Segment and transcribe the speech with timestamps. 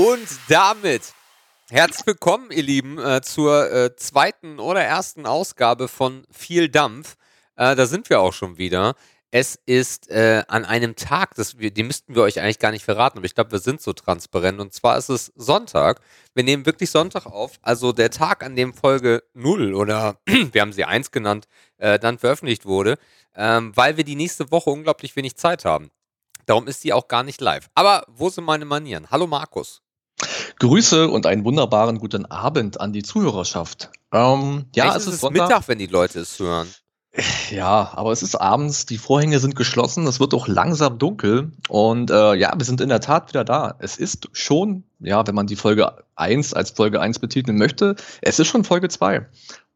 [0.00, 1.12] Und damit
[1.70, 7.16] herzlich willkommen, ihr Lieben, äh, zur äh, zweiten oder ersten Ausgabe von Viel Dampf.
[7.56, 8.94] Äh, da sind wir auch schon wieder.
[9.32, 12.84] Es ist äh, an einem Tag, das wir, den müssten wir euch eigentlich gar nicht
[12.84, 14.60] verraten, aber ich glaube, wir sind so transparent.
[14.60, 16.00] Und zwar ist es Sonntag.
[16.32, 20.72] Wir nehmen wirklich Sonntag auf, also der Tag, an dem Folge 0 oder wir haben
[20.72, 22.98] sie 1 genannt, äh, dann veröffentlicht wurde,
[23.34, 25.90] ähm, weil wir die nächste Woche unglaublich wenig Zeit haben.
[26.46, 27.68] Darum ist sie auch gar nicht live.
[27.74, 29.10] Aber wo sind meine Manieren?
[29.10, 29.82] Hallo Markus.
[30.58, 33.90] Grüße und einen wunderbaren guten Abend an die Zuhörerschaft.
[34.12, 36.68] Ähm, ja, es ist, ist Mittag, wenn die Leute es hören.
[37.50, 42.10] Ja, aber es ist abends, die Vorhänge sind geschlossen, es wird auch langsam dunkel und
[42.10, 43.74] äh, ja, wir sind in der Tat wieder da.
[43.80, 48.38] Es ist schon, ja, wenn man die Folge 1 als Folge 1 betiteln möchte, es
[48.38, 49.26] ist schon Folge 2.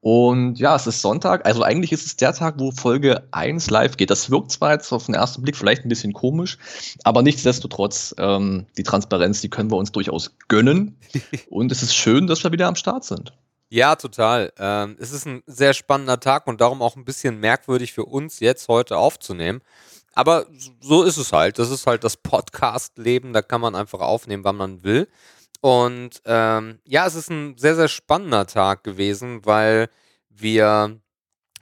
[0.03, 3.97] Und ja, es ist Sonntag, also eigentlich ist es der Tag, wo Folge 1 live
[3.97, 4.11] geht.
[4.11, 6.59] Das wirkt zwar jetzt auf den ersten Blick vielleicht ein bisschen komisch,
[7.05, 10.99] aber nichtsdestotrotz, ähm, die Transparenz, die können wir uns durchaus gönnen.
[11.51, 13.33] und es ist schön, dass wir wieder am Start sind.
[13.69, 14.53] Ja, total.
[14.59, 18.41] Ähm, es ist ein sehr spannender Tag und darum auch ein bisschen merkwürdig für uns
[18.41, 19.63] jetzt heute aufzunehmen.
[20.15, 20.47] Aber
[20.81, 21.61] so ist es halt.
[21.61, 23.33] Das ist halt das Podcast-Leben.
[23.33, 25.07] Da kann man einfach aufnehmen, wann man will.
[25.63, 29.89] Und ähm, ja, es ist ein sehr, sehr spannender Tag gewesen, weil
[30.29, 31.01] wir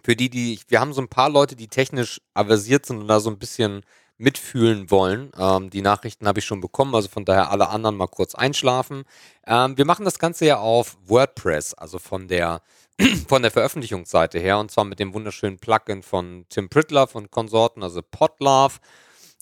[0.02, 3.20] für die, die, wir haben so ein paar Leute, die technisch aversiert sind und da
[3.20, 3.82] so ein bisschen
[4.16, 5.30] mitfühlen wollen.
[5.38, 9.04] Ähm, die Nachrichten habe ich schon bekommen, also von daher alle anderen mal kurz einschlafen.
[9.46, 12.62] Ähm, wir machen das Ganze ja auf WordPress, also von der
[13.28, 17.82] von der Veröffentlichungsseite her und zwar mit dem wunderschönen Plugin von Tim Prittler von Konsorten,
[17.82, 18.78] also Podlove.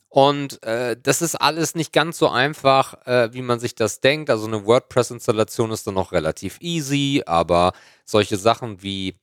[0.09, 4.31] Und äh, das ist alles nicht ganz so einfach, äh, wie man sich das denkt.
[4.31, 7.73] Also eine WordPress-Installation ist dann noch relativ easy, aber
[8.05, 9.17] solche Sachen wie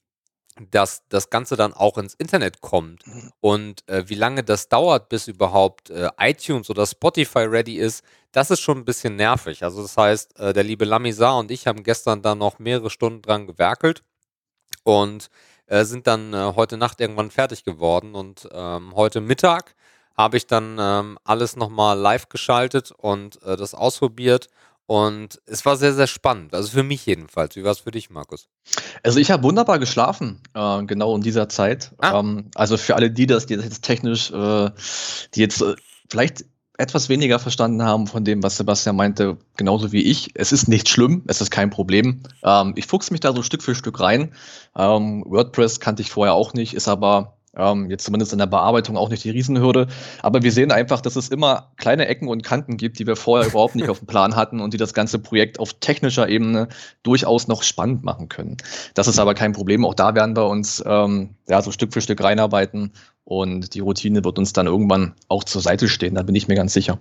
[0.71, 3.31] dass das Ganze dann auch ins Internet kommt mhm.
[3.41, 8.51] und äh, wie lange das dauert, bis überhaupt äh, iTunes oder Spotify ready ist, das
[8.51, 9.63] ist schon ein bisschen nervig.
[9.63, 13.21] Also das heißt, äh, der liebe Lamizar und ich haben gestern da noch mehrere Stunden
[13.21, 14.03] dran gewerkelt
[14.83, 15.29] und
[15.67, 19.75] äh, sind dann heute Nacht irgendwann fertig geworden und ähm, heute Mittag
[20.17, 24.49] habe ich dann ähm, alles nochmal live geschaltet und äh, das ausprobiert
[24.87, 26.53] und es war sehr, sehr spannend.
[26.53, 27.55] Also für mich jedenfalls.
[27.55, 28.47] Wie war es für dich, Markus?
[29.01, 31.91] Also ich habe wunderbar geschlafen, äh, genau in dieser Zeit.
[31.97, 32.19] Ah.
[32.19, 34.69] Ähm, also für alle die, das, die das jetzt technisch, äh,
[35.33, 35.75] die jetzt äh,
[36.09, 36.45] vielleicht
[36.77, 40.31] etwas weniger verstanden haben von dem, was Sebastian meinte, genauso wie ich.
[40.35, 42.21] Es ist nicht schlimm, es ist kein Problem.
[42.43, 44.33] Ähm, ich fuchse mich da so Stück für Stück rein.
[44.75, 48.97] Ähm, WordPress kannte ich vorher auch nicht, ist aber ähm, jetzt zumindest in der Bearbeitung
[48.97, 49.87] auch nicht die Riesenhürde.
[50.21, 53.47] Aber wir sehen einfach, dass es immer kleine Ecken und Kanten gibt, die wir vorher
[53.47, 56.67] überhaupt nicht auf dem Plan hatten und die das ganze Projekt auf technischer Ebene
[57.03, 58.57] durchaus noch spannend machen können.
[58.93, 59.85] Das ist aber kein Problem.
[59.85, 62.91] Auch da werden wir uns ähm, ja, so Stück für Stück reinarbeiten
[63.23, 66.15] und die Routine wird uns dann irgendwann auch zur Seite stehen.
[66.15, 66.99] Da bin ich mir ganz sicher.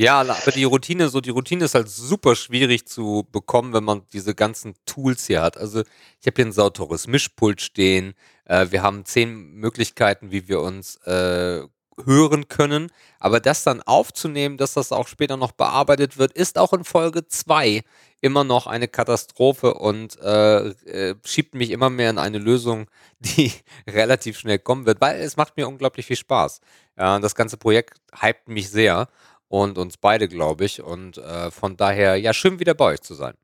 [0.00, 4.00] Ja, aber die Routine, so die Routine ist halt super schwierig zu bekommen, wenn man
[4.14, 5.58] diese ganzen Tools hier hat.
[5.58, 5.82] Also
[6.20, 8.14] ich habe hier ein sauteures Mischpult stehen.
[8.46, 11.64] Äh, wir haben zehn Möglichkeiten, wie wir uns äh,
[12.06, 12.90] hören können.
[13.18, 17.28] Aber das dann aufzunehmen, dass das auch später noch bearbeitet wird, ist auch in Folge
[17.28, 17.82] 2
[18.22, 22.86] immer noch eine Katastrophe und äh, äh, schiebt mich immer mehr in eine Lösung,
[23.20, 23.52] die
[23.86, 26.62] relativ schnell kommen wird, weil es macht mir unglaublich viel Spaß.
[26.96, 29.08] Ja, das ganze Projekt hypt mich sehr
[29.50, 30.82] und uns beide, glaube ich.
[30.82, 33.34] Und äh, von daher, ja, schön wieder bei euch zu sein.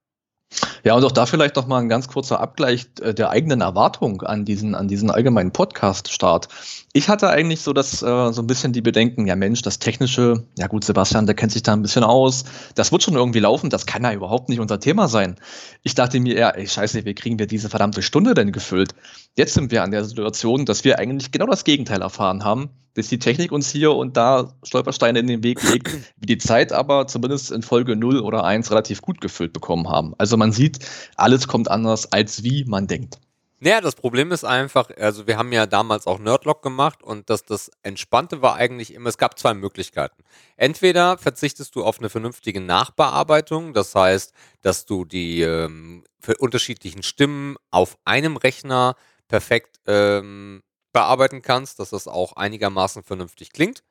[0.84, 4.22] Ja, und auch da vielleicht noch mal ein ganz kurzer Abgleich äh, der eigenen Erwartung
[4.22, 6.46] an diesen, an diesen allgemeinen Podcast-Start.
[6.92, 10.44] Ich hatte eigentlich so das, äh, so ein bisschen die Bedenken, ja Mensch, das Technische,
[10.56, 12.44] ja gut, Sebastian, der kennt sich da ein bisschen aus,
[12.76, 15.34] das wird schon irgendwie laufen, das kann ja überhaupt nicht unser Thema sein.
[15.82, 18.94] Ich dachte mir eher, ey, scheiße, wie kriegen wir diese verdammte Stunde denn gefüllt?
[19.34, 23.08] Jetzt sind wir an der Situation, dass wir eigentlich genau das Gegenteil erfahren haben dass
[23.08, 27.06] die Technik uns hier und da Stolpersteine in den Weg legt, wir die Zeit aber
[27.06, 30.14] zumindest in Folge 0 oder 1 relativ gut gefüllt bekommen haben.
[30.18, 30.78] Also man sieht,
[31.16, 33.18] alles kommt anders, als wie man denkt.
[33.58, 37.42] Naja, das Problem ist einfach, also wir haben ja damals auch Nerdlock gemacht und das,
[37.42, 40.22] das Entspannte war eigentlich immer, es gab zwei Möglichkeiten.
[40.56, 46.04] Entweder verzichtest du auf eine vernünftige Nachbearbeitung, das heißt, dass du die ähm,
[46.38, 48.94] unterschiedlichen Stimmen auf einem Rechner
[49.26, 50.62] perfekt ähm,
[50.96, 53.82] bearbeiten kannst, dass das auch einigermaßen vernünftig klingt.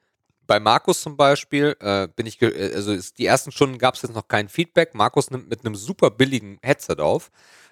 [0.48, 4.02] Bei Markus zum Beispiel äh, bin ich, äh, also ist, die ersten Stunden gab es
[4.02, 4.96] jetzt noch kein Feedback.
[4.96, 7.30] Markus nimmt mit einem super billigen Headset auf.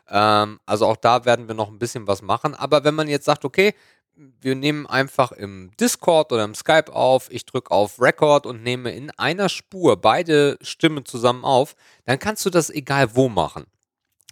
[0.08, 2.54] Ähm, also auch da werden wir noch ein bisschen was machen.
[2.54, 3.74] Aber wenn man jetzt sagt, okay,
[4.16, 8.92] wir nehmen einfach im Discord oder im Skype auf, ich drücke auf Record und nehme
[8.92, 11.76] in einer Spur beide Stimmen zusammen auf,
[12.06, 13.66] dann kannst du das egal wo machen.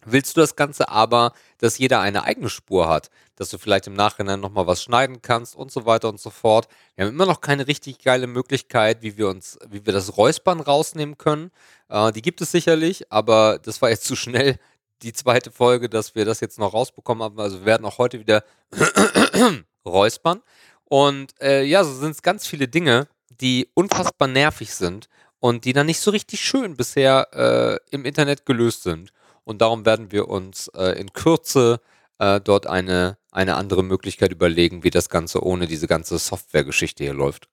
[0.06, 3.94] Willst du das Ganze aber, dass jeder eine eigene Spur hat, dass du vielleicht im
[3.94, 6.68] Nachhinein nochmal was schneiden kannst und so weiter und so fort.
[6.96, 10.60] Wir haben immer noch keine richtig geile Möglichkeit, wie wir uns, wie wir das Räuspern
[10.60, 11.52] rausnehmen können.
[11.90, 14.58] Äh, die gibt es sicherlich, aber das war jetzt zu schnell,
[15.02, 17.40] die zweite Folge, dass wir das jetzt noch rausbekommen haben.
[17.40, 18.44] Also wir werden auch heute wieder
[19.86, 20.42] räuspern.
[20.86, 25.08] Und äh, ja, so sind es ganz viele Dinge, die unfassbar nervig sind
[25.40, 29.12] und die dann nicht so richtig schön bisher äh, im Internet gelöst sind.
[29.52, 31.82] Und darum werden wir uns äh, in Kürze
[32.20, 37.14] äh, dort eine, eine andere Möglichkeit überlegen, wie das Ganze ohne diese ganze Software-Geschichte hier
[37.14, 37.50] läuft.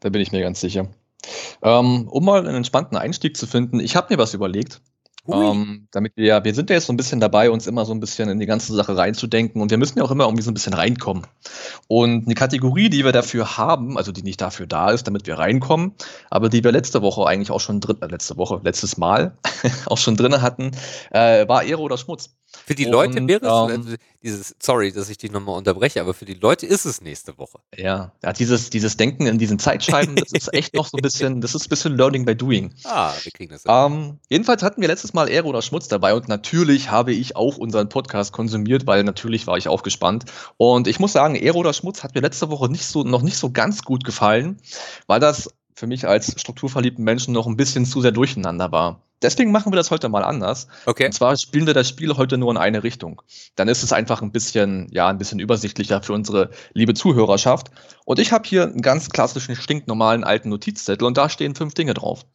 [0.00, 0.88] Da bin ich mir ganz sicher.
[1.62, 4.82] Ähm, um mal einen entspannten Einstieg zu finden, ich habe mir was überlegt.
[5.26, 8.00] Ähm, damit wir, wir sind ja jetzt so ein bisschen dabei, uns immer so ein
[8.00, 10.54] bisschen in die ganze Sache reinzudenken und wir müssen ja auch immer irgendwie so ein
[10.54, 11.26] bisschen reinkommen.
[11.88, 15.38] Und eine Kategorie, die wir dafür haben, also die nicht dafür da ist, damit wir
[15.38, 15.94] reinkommen,
[16.30, 19.36] aber die wir letzte Woche eigentlich auch schon drin, äh, letzte Woche, letztes Mal
[19.86, 20.72] auch schon drin hatten,
[21.10, 22.36] äh, war Ehre oder Schmutz.
[22.66, 26.14] Für die Leute und, wäre es, ähm, dieses, sorry, dass ich dich nochmal unterbreche, aber
[26.14, 27.58] für die Leute ist es nächste Woche.
[27.76, 31.40] Ja, ja dieses, dieses Denken in diesen Zeitscheiben, das ist echt noch so ein bisschen,
[31.40, 32.72] das ist ein bisschen Learning by Doing.
[32.84, 33.64] Ah, wir kriegen das.
[33.66, 37.58] Ähm, jedenfalls hatten wir letztes Mal Ehre oder Schmutz dabei und natürlich habe ich auch
[37.58, 40.24] unseren Podcast konsumiert, weil natürlich war ich auch gespannt.
[40.56, 43.36] Und ich muss sagen, Ehre oder Schmutz hat mir letzte Woche nicht so, noch nicht
[43.36, 44.58] so ganz gut gefallen,
[45.06, 49.02] weil das für mich als strukturverliebten Menschen noch ein bisschen zu sehr durcheinander war.
[49.24, 50.68] Deswegen machen wir das heute mal anders.
[50.84, 51.06] Okay.
[51.06, 53.22] Und zwar spielen wir das Spiel heute nur in eine Richtung.
[53.56, 57.70] Dann ist es einfach ein bisschen, ja, ein bisschen übersichtlicher für unsere liebe Zuhörerschaft.
[58.04, 61.94] Und ich habe hier einen ganz klassischen, stinknormalen alten Notizzettel und da stehen fünf Dinge
[61.94, 62.26] drauf,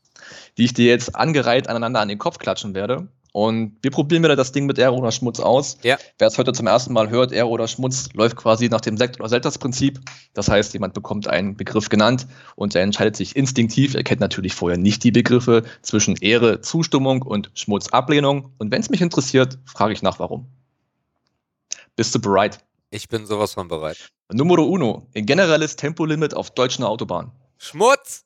[0.58, 3.08] die ich dir jetzt angereiht aneinander an den Kopf klatschen werde.
[3.32, 5.78] Und wir probieren wieder das Ding mit Aero oder Schmutz aus.
[5.84, 5.98] Ja.
[6.18, 9.20] Wer es heute zum ersten Mal hört, Aero oder Schmutz, läuft quasi nach dem Sekt-
[9.20, 10.00] oder Selters-Prinzip.
[10.34, 13.94] Das heißt, jemand bekommt einen Begriff genannt und er entscheidet sich instinktiv.
[13.94, 18.52] Er kennt natürlich vorher nicht die Begriffe zwischen Ehre, Zustimmung und Schmutz, Ablehnung.
[18.58, 20.48] Und wenn es mich interessiert, frage ich nach, warum.
[21.96, 22.60] Bist du bereit?
[22.90, 24.10] Ich bin sowas von bereit.
[24.32, 25.08] Numero uno.
[25.16, 27.32] Ein generelles Tempolimit auf deutschen Autobahnen.
[27.58, 28.26] Schmutz!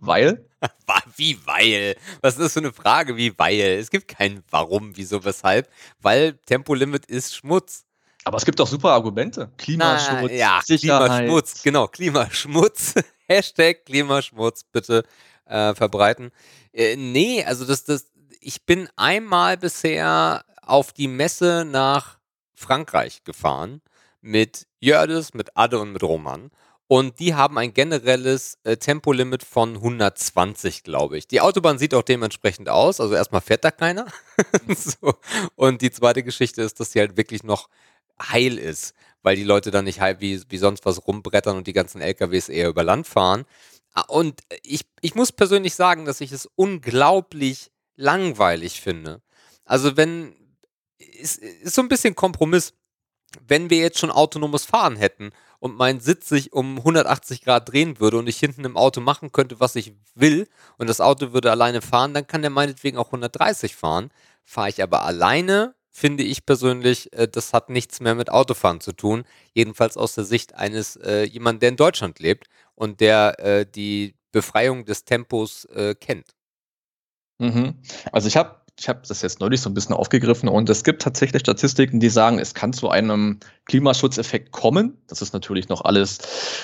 [0.00, 0.44] Weil?
[1.16, 1.96] Wie weil?
[2.20, 3.16] Was ist das für eine Frage?
[3.16, 3.78] Wie weil?
[3.78, 5.70] Es gibt kein Warum, wieso, weshalb.
[6.00, 7.84] Weil Tempolimit ist Schmutz.
[8.24, 9.50] Aber es gibt auch super Argumente.
[9.56, 11.08] Klimaschutz, Na, ja, Sicherheit.
[11.08, 12.94] Klimaschmutz, genau, Klimaschmutz.
[13.28, 15.04] Hashtag Klimaschmutz bitte
[15.46, 16.30] äh, verbreiten.
[16.72, 18.10] Äh, nee, also das, das,
[18.40, 22.18] ich bin einmal bisher auf die Messe nach
[22.54, 23.80] Frankreich gefahren
[24.20, 26.50] mit Jördes, mit Adde und mit Roman.
[26.92, 31.28] Und die haben ein generelles äh, Tempolimit von 120, glaube ich.
[31.28, 32.98] Die Autobahn sieht auch dementsprechend aus.
[32.98, 34.06] Also erstmal fährt da keiner.
[34.76, 35.14] so.
[35.54, 37.68] Und die zweite Geschichte ist, dass sie halt wirklich noch
[38.20, 41.72] heil ist, weil die Leute dann nicht halb wie, wie sonst was rumbrettern und die
[41.72, 43.44] ganzen LKWs eher über Land fahren.
[43.92, 49.22] Ah, und ich, ich muss persönlich sagen, dass ich es unglaublich langweilig finde.
[49.64, 50.34] Also wenn,
[50.98, 52.74] ist, ist so ein bisschen Kompromiss,
[53.46, 58.00] wenn wir jetzt schon autonomes Fahren hätten und mein Sitz sich um 180 Grad drehen
[58.00, 60.48] würde und ich hinten im Auto machen könnte, was ich will
[60.78, 64.10] und das Auto würde alleine fahren, dann kann der meinetwegen auch 130 fahren.
[64.44, 68.92] Fahre ich aber alleine, finde ich persönlich, äh, das hat nichts mehr mit Autofahren zu
[68.92, 69.24] tun.
[69.52, 74.16] Jedenfalls aus der Sicht eines äh, jemand, der in Deutschland lebt und der äh, die
[74.32, 76.34] Befreiung des Tempos äh, kennt.
[77.38, 77.74] Mhm.
[78.12, 81.02] Also ich habe ich habe das jetzt neulich so ein bisschen aufgegriffen und es gibt
[81.02, 84.96] tatsächlich Statistiken, die sagen, es kann zu einem Klimaschutzeffekt kommen.
[85.06, 86.18] Das ist natürlich noch alles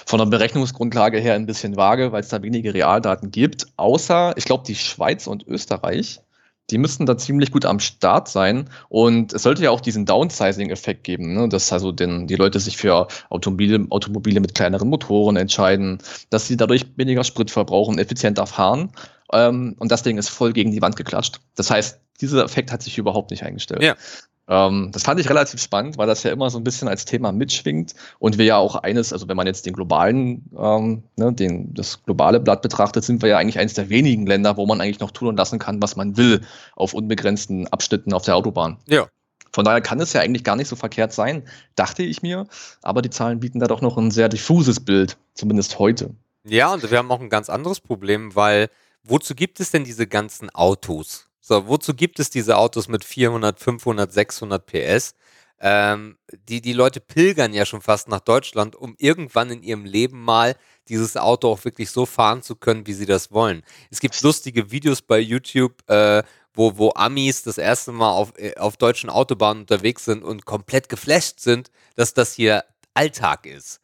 [0.06, 3.66] von der Berechnungsgrundlage her ein bisschen vage, weil es da wenige Realdaten gibt.
[3.76, 6.22] Außer, ich glaube, die Schweiz und Österreich,
[6.70, 8.68] die müssten da ziemlich gut am Start sein.
[8.88, 11.48] Und es sollte ja auch diesen Downsizing-Effekt geben, ne?
[11.48, 15.98] dass also den, die Leute sich für Automobile, Automobile mit kleineren Motoren entscheiden,
[16.30, 18.90] dass sie dadurch weniger Sprit verbrauchen, effizienter fahren.
[19.32, 21.40] Ähm, und das Ding ist voll gegen die Wand geklatscht.
[21.54, 23.82] Das heißt, dieser Effekt hat sich überhaupt nicht eingestellt.
[23.82, 23.94] Ja.
[24.48, 27.32] Ähm, das fand ich relativ spannend, weil das ja immer so ein bisschen als Thema
[27.32, 31.74] mitschwingt und wir ja auch eines, also wenn man jetzt den globalen, ähm, ne, den,
[31.74, 35.00] das globale Blatt betrachtet, sind wir ja eigentlich eines der wenigen Länder, wo man eigentlich
[35.00, 36.42] noch tun und lassen kann, was man will,
[36.76, 38.78] auf unbegrenzten Abschnitten auf der Autobahn.
[38.86, 39.08] Ja.
[39.52, 41.42] Von daher kann es ja eigentlich gar nicht so verkehrt sein,
[41.74, 42.46] dachte ich mir,
[42.82, 46.10] aber die Zahlen bieten da doch noch ein sehr diffuses Bild, zumindest heute.
[46.44, 48.68] Ja, und wir haben auch ein ganz anderes Problem, weil
[49.02, 51.25] wozu gibt es denn diese ganzen Autos?
[51.48, 55.14] So, wozu gibt es diese Autos mit 400, 500, 600 PS?
[55.60, 60.24] Ähm, die, die Leute pilgern ja schon fast nach Deutschland, um irgendwann in ihrem Leben
[60.24, 60.56] mal
[60.88, 63.62] dieses Auto auch wirklich so fahren zu können, wie sie das wollen.
[63.92, 68.56] Es gibt lustige Videos bei YouTube, äh, wo, wo Amis das erste Mal auf, äh,
[68.56, 73.80] auf deutschen Autobahnen unterwegs sind und komplett geflasht sind, dass das hier Alltag ist.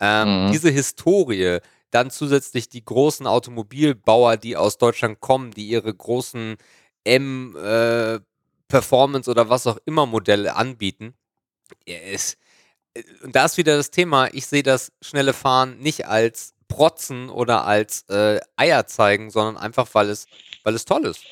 [0.00, 0.52] Ähm, mhm.
[0.52, 6.58] Diese Historie, dann zusätzlich die großen Automobilbauer, die aus Deutschland kommen, die ihre großen
[7.06, 8.20] M, äh,
[8.68, 11.14] Performance oder was auch immer Modelle anbieten.
[11.84, 12.36] Es,
[12.94, 17.30] äh, und da ist wieder das Thema, ich sehe das schnelle Fahren nicht als Protzen
[17.30, 20.26] oder als äh, Eier zeigen, sondern einfach, weil es,
[20.64, 21.22] weil es toll ist.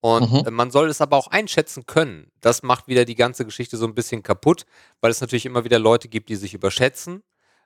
[0.00, 0.54] Und mhm.
[0.54, 2.32] man soll es aber auch einschätzen können.
[2.40, 4.64] Das macht wieder die ganze Geschichte so ein bisschen kaputt,
[5.00, 7.22] weil es natürlich immer wieder Leute gibt, die sich überschätzen.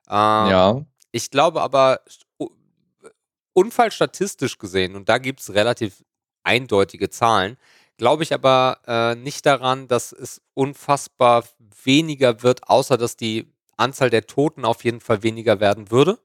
[0.08, 0.84] Ähm, ja.
[1.12, 2.00] Ich glaube aber,
[3.52, 6.04] unfallstatistisch gesehen, und da gibt es relativ
[6.44, 7.56] eindeutige Zahlen,
[7.98, 11.44] glaube ich aber äh, nicht daran, dass es unfassbar
[11.82, 16.18] weniger wird, außer dass die Anzahl der Toten auf jeden Fall weniger werden würde.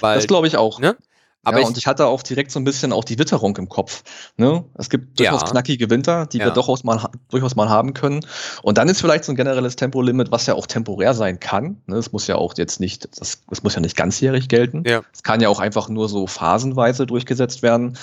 [0.00, 0.78] Weil, das glaube ich auch.
[0.78, 0.96] Ne?
[1.44, 3.68] Aber ja, ich, und ich hatte auch direkt so ein bisschen auch die Witterung im
[3.68, 4.04] Kopf.
[4.36, 4.64] Ne?
[4.74, 5.48] Es gibt durchaus ja.
[5.48, 6.46] knackige Winter, die ja.
[6.46, 8.24] wir durchaus mal, durchaus mal haben können.
[8.62, 11.82] Und dann ist vielleicht so ein generelles Tempolimit, was ja auch temporär sein kann.
[11.86, 11.96] Ne?
[11.96, 14.84] Es muss ja auch jetzt nicht, das, das muss ja nicht ganzjährig gelten.
[15.12, 17.98] Es kann ja auch einfach nur so phasenweise durchgesetzt werden.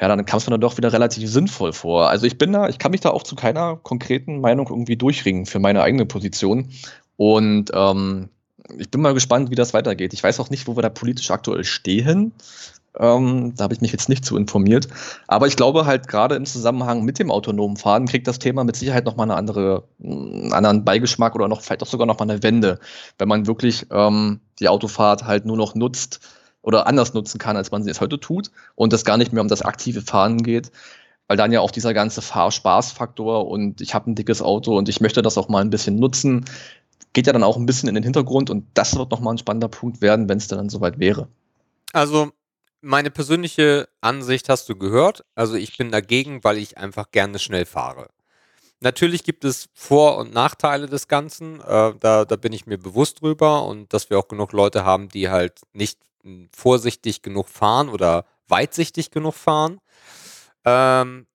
[0.00, 2.08] Ja, dann kam es mir dann doch wieder relativ sinnvoll vor.
[2.08, 5.44] Also ich bin da, ich kann mich da auch zu keiner konkreten Meinung irgendwie durchringen
[5.44, 6.70] für meine eigene Position.
[7.16, 8.30] Und ähm,
[8.76, 10.12] ich bin mal gespannt, wie das weitergeht.
[10.12, 12.32] Ich weiß auch nicht, wo wir da politisch aktuell stehen.
[12.98, 14.88] Ähm, da habe ich mich jetzt nicht zu informiert.
[15.26, 18.76] Aber ich glaube halt gerade im Zusammenhang mit dem autonomen Fahren kriegt das Thema mit
[18.76, 22.78] Sicherheit nochmal eine andere, einen anderen Beigeschmack oder noch vielleicht auch sogar nochmal eine Wende,
[23.18, 26.20] wenn man wirklich ähm, die Autofahrt halt nur noch nutzt
[26.62, 29.42] oder anders nutzen kann, als man sie es heute tut und es gar nicht mehr
[29.42, 30.70] um das aktive Fahren geht.
[31.28, 35.02] Weil dann ja auch dieser ganze Fahrspaßfaktor und ich habe ein dickes Auto und ich
[35.02, 36.46] möchte das auch mal ein bisschen nutzen,
[37.12, 39.68] geht ja dann auch ein bisschen in den Hintergrund und das wird nochmal ein spannender
[39.68, 41.28] Punkt werden, wenn es dann soweit wäre.
[41.92, 42.32] Also
[42.80, 45.24] meine persönliche Ansicht hast du gehört.
[45.34, 48.08] Also ich bin dagegen, weil ich einfach gerne schnell fahre.
[48.80, 51.60] Natürlich gibt es Vor- und Nachteile des Ganzen.
[51.60, 55.08] Äh, da, da bin ich mir bewusst drüber und dass wir auch genug Leute haben,
[55.08, 59.80] die halt nicht hm, vorsichtig genug fahren oder weitsichtig genug fahren.
[60.64, 61.26] Ähm,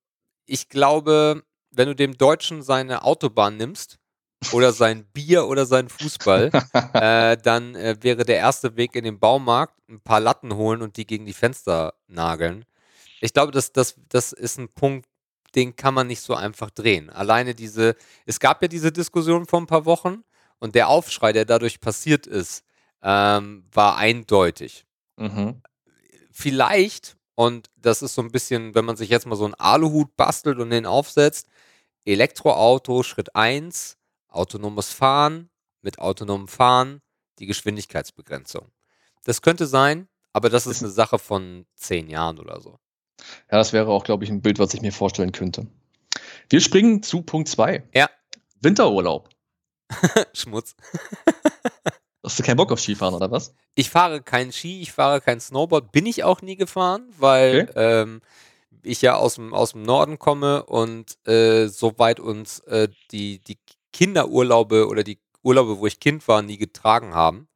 [0.46, 4.00] ich glaube, wenn du dem Deutschen seine Autobahn nimmst,
[4.52, 6.52] oder sein Bier oder sein Fußball,
[6.94, 10.98] äh, dann äh, wäre der erste Weg in den Baumarkt ein paar Latten holen und
[10.98, 12.66] die gegen die Fenster nageln.
[13.22, 15.08] Ich glaube, das, das, das ist ein Punkt,
[15.56, 17.10] den kann man nicht so einfach drehen.
[17.10, 17.96] Alleine diese,
[18.26, 20.24] es gab ja diese Diskussion vor ein paar Wochen
[20.60, 22.64] und der Aufschrei, der dadurch passiert ist,
[23.02, 24.86] ähm, war eindeutig.
[25.18, 25.62] Mhm.
[26.32, 30.16] Vielleicht, und das ist so ein bisschen, wenn man sich jetzt mal so einen Aluhut
[30.16, 31.48] bastelt und den aufsetzt,
[32.06, 33.98] Elektroauto Schritt 1,
[34.34, 35.50] autonomes Fahren,
[35.82, 37.02] mit autonomem Fahren
[37.40, 38.72] die Geschwindigkeitsbegrenzung.
[39.26, 42.80] Das könnte sein, aber das ist eine Sache von zehn Jahren oder so.
[43.52, 45.68] Ja, das wäre auch, glaube ich, ein Bild, was ich mir vorstellen könnte.
[46.50, 47.84] Wir springen zu Punkt 2.
[47.94, 48.10] Ja.
[48.62, 49.30] Winterurlaub.
[50.34, 50.76] Schmutz.
[52.24, 53.54] Hast du keinen Bock auf Skifahren oder was?
[53.76, 58.02] Ich fahre kein Ski, ich fahre kein Snowboard, bin ich auch nie gefahren, weil okay.
[58.02, 58.22] ähm,
[58.82, 63.58] ich ja aus dem, aus dem Norden komme und äh, soweit uns äh, die, die
[63.94, 67.48] Kinderurlaube oder die Urlaube, wo ich Kind war, nie getragen haben.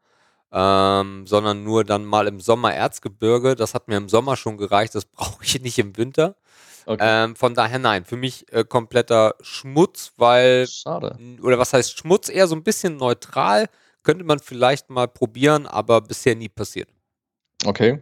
[0.50, 3.56] Ähm, sondern nur dann mal im Sommer Erzgebirge.
[3.56, 6.38] Das hat mir im Sommer schon gereicht, das brauche ich nicht im Winter.
[6.86, 7.04] Okay.
[7.04, 10.68] Ähm, von daher nein, für mich äh, kompletter Schmutz, weil.
[10.68, 11.18] Schade.
[11.42, 12.30] Oder was heißt Schmutz?
[12.30, 13.68] Eher so ein bisschen neutral.
[14.04, 16.88] Könnte man vielleicht mal probieren, aber bisher nie passiert.
[17.66, 18.00] Okay.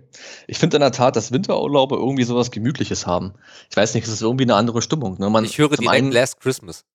[0.48, 3.34] Ich finde in der Tat, dass Winterurlaube irgendwie sowas Gemütliches haben.
[3.72, 5.18] Ich weiß nicht, es ist irgendwie eine andere Stimmung.
[5.18, 5.32] Ne?
[5.32, 6.86] Man, ich höre direkt einen, Last Christmas.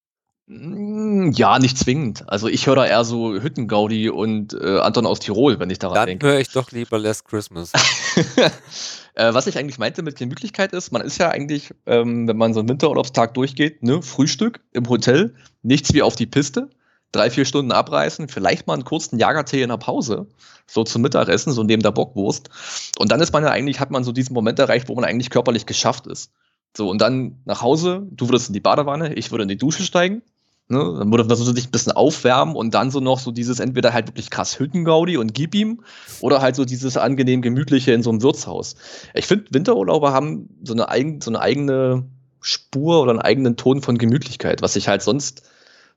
[0.50, 2.28] Hm, ja, nicht zwingend.
[2.28, 5.95] Also ich höre da eher so Hüttengaudi und äh, Anton aus Tirol, wenn ich daran
[5.95, 6.26] Dann denke.
[6.26, 7.71] Dann höre ich doch lieber Last Christmas.
[9.14, 12.52] äh, was ich eigentlich meinte mit Gemütlichkeit ist, man ist ja eigentlich, ähm, wenn man
[12.52, 16.69] so einen Winterurlaubstag durchgeht, ne, Frühstück im Hotel, nichts wie auf die Piste,
[17.12, 20.26] drei, vier Stunden abreißen, vielleicht mal einen kurzen Jagertee in der Pause,
[20.66, 22.50] so zum Mittagessen, so neben der Bockwurst.
[22.99, 25.30] Und dann ist man ja eigentlich, hat man so diesen Moment erreicht, wo man eigentlich
[25.30, 26.33] körperlich geschafft ist.
[26.76, 29.85] So, und dann nach Hause, du würdest in die Badewanne, ich würde in die Dusche
[29.85, 30.23] steigen
[30.70, 30.78] Ne?
[30.98, 34.06] Dann würde man sich ein bisschen aufwärmen und dann so noch so dieses entweder halt
[34.06, 35.82] wirklich krass Hüttengaudi und gib ihm
[36.20, 38.76] oder halt so dieses angenehm gemütliche in so einem Wirtshaus.
[39.14, 42.04] Ich finde, Winterurlauber haben so eine, eigen, so eine eigene
[42.40, 45.42] Spur oder einen eigenen Ton von Gemütlichkeit, was ich halt sonst,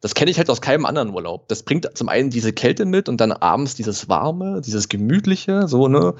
[0.02, 1.48] das kenne ich halt aus keinem anderen Urlaub.
[1.50, 5.88] Das bringt zum einen diese Kälte mit und dann abends dieses Warme, dieses Gemütliche, so,
[5.88, 6.16] ne?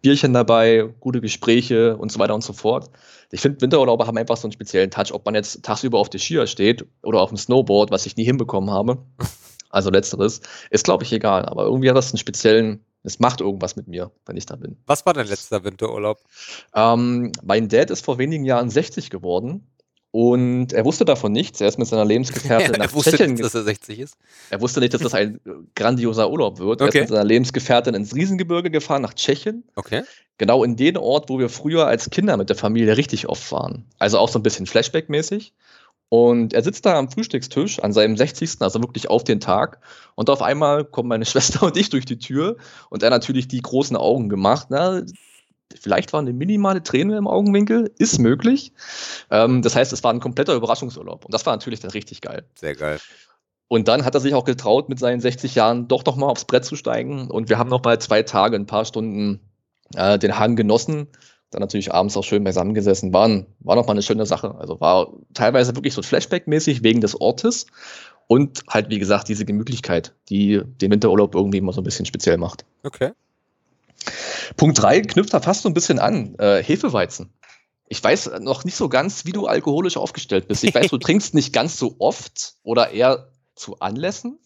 [0.00, 2.90] Bierchen dabei, gute Gespräche und so weiter und so fort.
[3.30, 6.20] Ich finde, Winterurlauber haben einfach so einen speziellen Touch, ob man jetzt tagsüber auf der
[6.20, 8.98] Skier steht oder auf dem Snowboard, was ich nie hinbekommen habe.
[9.70, 10.40] Also letzteres,
[10.70, 14.10] ist glaube ich egal, aber irgendwie hat das einen speziellen, es macht irgendwas mit mir,
[14.24, 14.78] wenn ich da bin.
[14.86, 16.22] Was war dein letzter Winterurlaub?
[16.74, 19.66] Ähm, mein Dad ist vor wenigen Jahren 60 geworden
[20.10, 21.60] und er wusste davon nichts.
[21.60, 23.32] Er ist mit seiner Lebensgefährtin ja, nach wusste Tschechien.
[23.32, 24.16] Nicht, dass er 60 ist.
[24.50, 25.38] Er wusste nicht, dass das ein
[25.74, 26.80] grandioser Urlaub wird.
[26.80, 26.84] Okay.
[26.84, 29.64] Er ist mit seiner Lebensgefährtin ins Riesengebirge gefahren, nach Tschechien.
[29.76, 30.02] Okay.
[30.38, 33.84] Genau in den Ort, wo wir früher als Kinder mit der Familie richtig oft waren.
[33.98, 35.52] Also auch so ein bisschen Flashback-mäßig.
[36.10, 38.60] Und er sitzt da am Frühstückstisch an seinem 60.
[38.60, 39.80] also wirklich auf den Tag.
[40.14, 42.56] Und auf einmal kommen meine Schwester und ich durch die Tür
[42.88, 44.68] und er natürlich die großen Augen gemacht.
[44.70, 45.02] Na,
[45.80, 48.72] vielleicht war eine minimale Träne im Augenwinkel, ist möglich.
[49.30, 51.24] Ähm, das heißt, es war ein kompletter Überraschungsurlaub.
[51.24, 52.44] Und das war natürlich dann richtig geil.
[52.54, 52.98] Sehr geil.
[53.68, 56.46] Und dann hat er sich auch getraut, mit seinen 60 Jahren doch noch mal aufs
[56.46, 57.30] Brett zu steigen.
[57.30, 59.40] Und wir haben noch mal zwei Tage, ein paar Stunden
[59.94, 61.08] äh, den Hang genossen
[61.50, 63.46] dann natürlich abends auch schön beisammengesessen waren.
[63.60, 64.54] War nochmal eine schöne Sache.
[64.56, 67.66] Also war teilweise wirklich so Flashback-mäßig wegen des Ortes
[68.26, 72.36] und halt, wie gesagt, diese Gemütlichkeit, die den Winterurlaub irgendwie immer so ein bisschen speziell
[72.36, 72.64] macht.
[72.82, 73.12] Okay.
[74.56, 76.34] Punkt 3 knüpft da fast so ein bisschen an.
[76.38, 77.32] Äh, Hefeweizen.
[77.86, 80.62] Ich weiß noch nicht so ganz, wie du alkoholisch aufgestellt bist.
[80.64, 84.38] Ich weiß, du trinkst nicht ganz so oft oder eher zu Anlässen.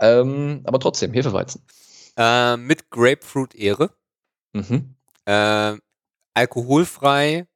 [0.00, 1.64] Ähm, aber trotzdem, Hefeweizen.
[2.16, 3.90] Äh, mit Grapefruit-Ehre.
[4.52, 4.94] Mhm.
[5.24, 5.76] Äh,
[6.34, 7.46] alkoholfrei,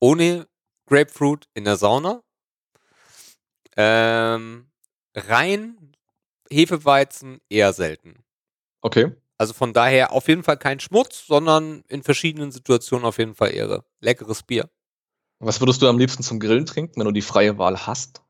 [0.00, 0.46] ohne
[0.86, 2.22] Grapefruit in der Sauna.
[3.76, 4.70] Ähm,
[5.14, 5.96] rein
[6.50, 8.24] Hefeweizen eher selten.
[8.82, 9.12] Okay.
[9.40, 13.54] Also von daher auf jeden Fall kein Schmutz, sondern in verschiedenen Situationen auf jeden Fall
[13.54, 13.86] Ehre.
[14.00, 14.68] Leckeres Bier.
[15.38, 18.20] Was würdest du am liebsten zum Grillen trinken, wenn du die freie Wahl hast?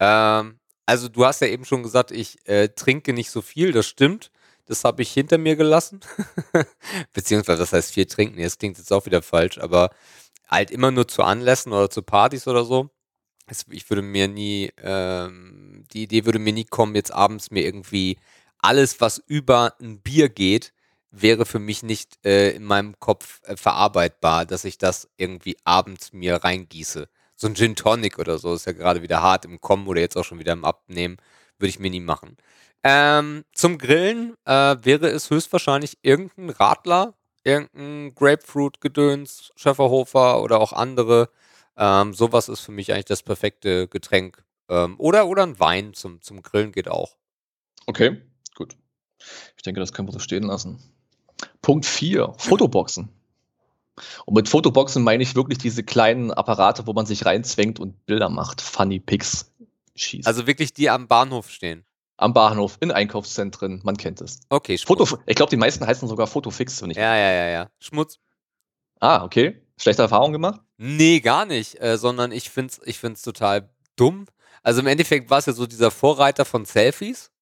[0.00, 3.86] ähm, also du hast ja eben schon gesagt, ich äh, trinke nicht so viel, das
[3.86, 4.30] stimmt.
[4.66, 6.00] Das habe ich hinter mir gelassen.
[7.14, 8.38] Beziehungsweise, das heißt viel trinken.
[8.42, 9.88] Das klingt jetzt auch wieder falsch, aber
[10.46, 12.90] halt immer nur zu Anlässen oder zu Partys oder so.
[13.70, 18.18] Ich würde mir nie, ähm, die Idee würde mir nie kommen, jetzt abends mir irgendwie
[18.64, 20.72] alles, was über ein Bier geht,
[21.10, 26.12] wäre für mich nicht äh, in meinem Kopf äh, verarbeitbar, dass ich das irgendwie abends
[26.12, 27.08] mir reingieße.
[27.36, 30.16] So ein Gin Tonic oder so ist ja gerade wieder hart im Kommen oder jetzt
[30.16, 31.18] auch schon wieder im Abnehmen,
[31.58, 32.36] würde ich mir nie machen.
[32.82, 41.28] Ähm, zum Grillen äh, wäre es höchstwahrscheinlich irgendein Radler, irgendein Grapefruit-Gedöns, Schäferhofer oder auch andere.
[41.76, 44.42] Ähm, sowas ist für mich eigentlich das perfekte Getränk.
[44.68, 47.16] Ähm, oder, oder ein Wein zum, zum Grillen geht auch.
[47.86, 48.22] Okay,
[48.54, 48.76] gut.
[49.56, 50.78] Ich denke, das können wir so stehen lassen.
[51.62, 53.08] Punkt 4, Fotoboxen.
[54.26, 58.28] Und mit Fotoboxen meine ich wirklich diese kleinen Apparate, wo man sich reinzwängt und Bilder
[58.28, 59.52] macht, Funny Pics
[59.94, 60.26] schießt.
[60.26, 61.84] Also wirklich die am Bahnhof stehen.
[62.16, 64.40] Am Bahnhof, in Einkaufszentren, man kennt es.
[64.48, 66.80] Okay, Foto, Ich glaube, die meisten heißen sogar Fotofix.
[66.80, 67.70] Wenn ich ja, ja, ja, ja.
[67.80, 68.18] Schmutz.
[69.00, 69.60] Ah, okay.
[69.76, 70.60] Schlechte Erfahrung gemacht?
[70.76, 71.80] Nee, gar nicht.
[71.80, 74.26] Äh, sondern ich finde es ich find's total dumm.
[74.62, 77.32] Also im Endeffekt war es ja so dieser Vorreiter von Selfies.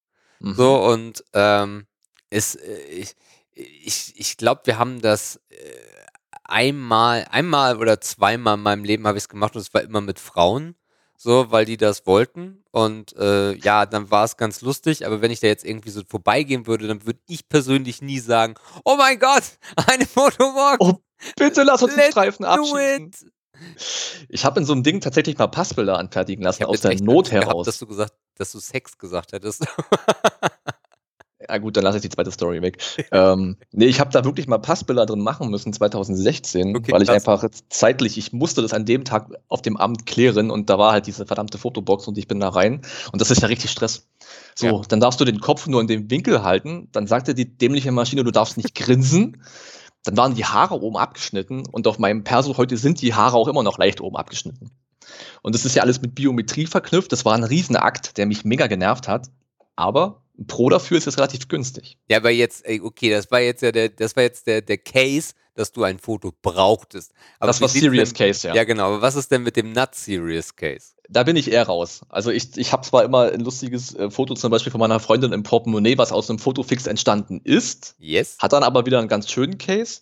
[0.43, 0.55] Mhm.
[0.55, 1.87] So, und ähm,
[2.31, 3.15] ist, äh, ich,
[3.55, 5.57] ich, ich glaube, wir haben das äh,
[6.45, 10.01] einmal, einmal oder zweimal in meinem Leben habe ich es gemacht und es war immer
[10.01, 10.75] mit Frauen
[11.23, 12.65] so, weil die das wollten.
[12.73, 16.03] Und äh, ja, dann war es ganz lustig, aber wenn ich da jetzt irgendwie so
[16.05, 19.45] vorbeigehen würde, dann würde ich persönlich nie sagen, oh mein Gott,
[19.87, 20.81] eine Fotowalk.
[20.81, 20.95] Oh,
[21.37, 23.13] bitte lass uns den Streifen abschießen.
[24.29, 27.53] Ich habe in so einem Ding tatsächlich mal Passbilder anfertigen lassen, aus der Not heraus.
[27.53, 29.67] Gehabt, dass du gesagt, dass du Sex gesagt hättest.
[31.49, 32.79] Ja gut, dann lasse ich die zweite Story weg.
[33.13, 37.09] ähm, nee, ich habe da wirklich mal Passbilder drin machen müssen 2016, okay, weil ich
[37.09, 37.29] krass.
[37.29, 40.93] einfach zeitlich, ich musste das an dem Tag auf dem Amt klären und da war
[40.93, 44.09] halt diese verdammte Fotobox und ich bin da rein und das ist ja richtig Stress.
[44.55, 44.81] So, ja.
[44.89, 48.25] dann darfst du den Kopf nur in dem Winkel halten, dann sagte die dämliche Maschine,
[48.25, 49.43] du darfst nicht grinsen.
[50.05, 53.49] Dann waren die Haare oben abgeschnitten und auf meinem Perso heute sind die Haare auch
[53.49, 54.71] immer noch leicht oben abgeschnitten.
[55.43, 57.13] Und das ist ja alles mit Biometrie verknüpft.
[57.13, 59.29] Das war ein Riesenakt, der mich mega genervt hat.
[59.77, 61.99] Aber Pro dafür ist es relativ günstig.
[62.09, 65.35] Ja, aber jetzt, okay, das war jetzt ja der, das war jetzt der, der Case,
[65.55, 67.13] dass du ein Foto brauchtest.
[67.39, 68.55] Aber das war Serious denn, Case, ja.
[68.55, 68.87] Ja, genau.
[68.87, 70.93] Aber was ist denn mit dem Not Serious Case?
[71.09, 72.01] Da bin ich eher raus.
[72.09, 75.33] Also ich, ich habe zwar immer ein lustiges äh, Foto zum Beispiel von meiner Freundin
[75.33, 77.97] im Portemonnaie, was aus einem Fotofix entstanden ist.
[77.99, 78.37] Yes.
[78.39, 80.01] Hat dann aber wieder einen ganz schönen Case.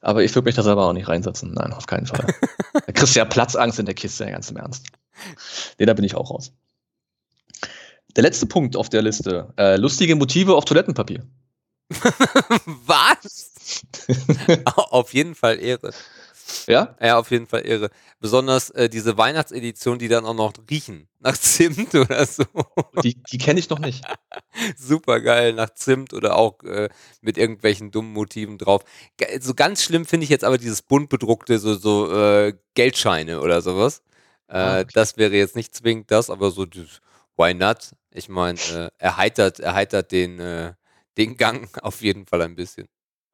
[0.00, 1.52] Aber ich würde mich da selber auch nicht reinsetzen.
[1.54, 2.34] Nein, auf keinen Fall.
[2.72, 4.86] da kriegst du ja Platzangst in der Kiste, ganz im Ernst.
[5.78, 6.52] Nee, da bin ich auch raus.
[8.16, 9.52] Der letzte Punkt auf der Liste.
[9.56, 11.24] Äh, lustige Motive auf Toilettenpapier.
[12.86, 13.52] Was?
[14.76, 15.92] auf jeden Fall Ehre.
[16.66, 16.96] Ja?
[17.00, 17.90] Ja, auf jeden Fall Ehre.
[18.20, 21.08] Besonders äh, diese Weihnachtsedition, die dann auch noch riechen.
[21.20, 22.44] Nach Zimt oder so.
[23.02, 24.04] Die, die kenne ich noch nicht.
[24.76, 26.88] Super geil, nach Zimt oder auch äh,
[27.20, 28.84] mit irgendwelchen dummen Motiven drauf.
[29.40, 33.60] So ganz schlimm finde ich jetzt aber dieses bunt bedruckte, so, so äh, Geldscheine oder
[33.62, 34.02] sowas.
[34.48, 34.90] Äh, ah, okay.
[34.94, 36.66] Das wäre jetzt nicht zwingend das, aber so
[37.36, 37.94] why not?
[38.10, 40.72] Ich meine, äh, erheitert, erheitert den, äh,
[41.18, 42.88] den Gang auf jeden Fall ein bisschen.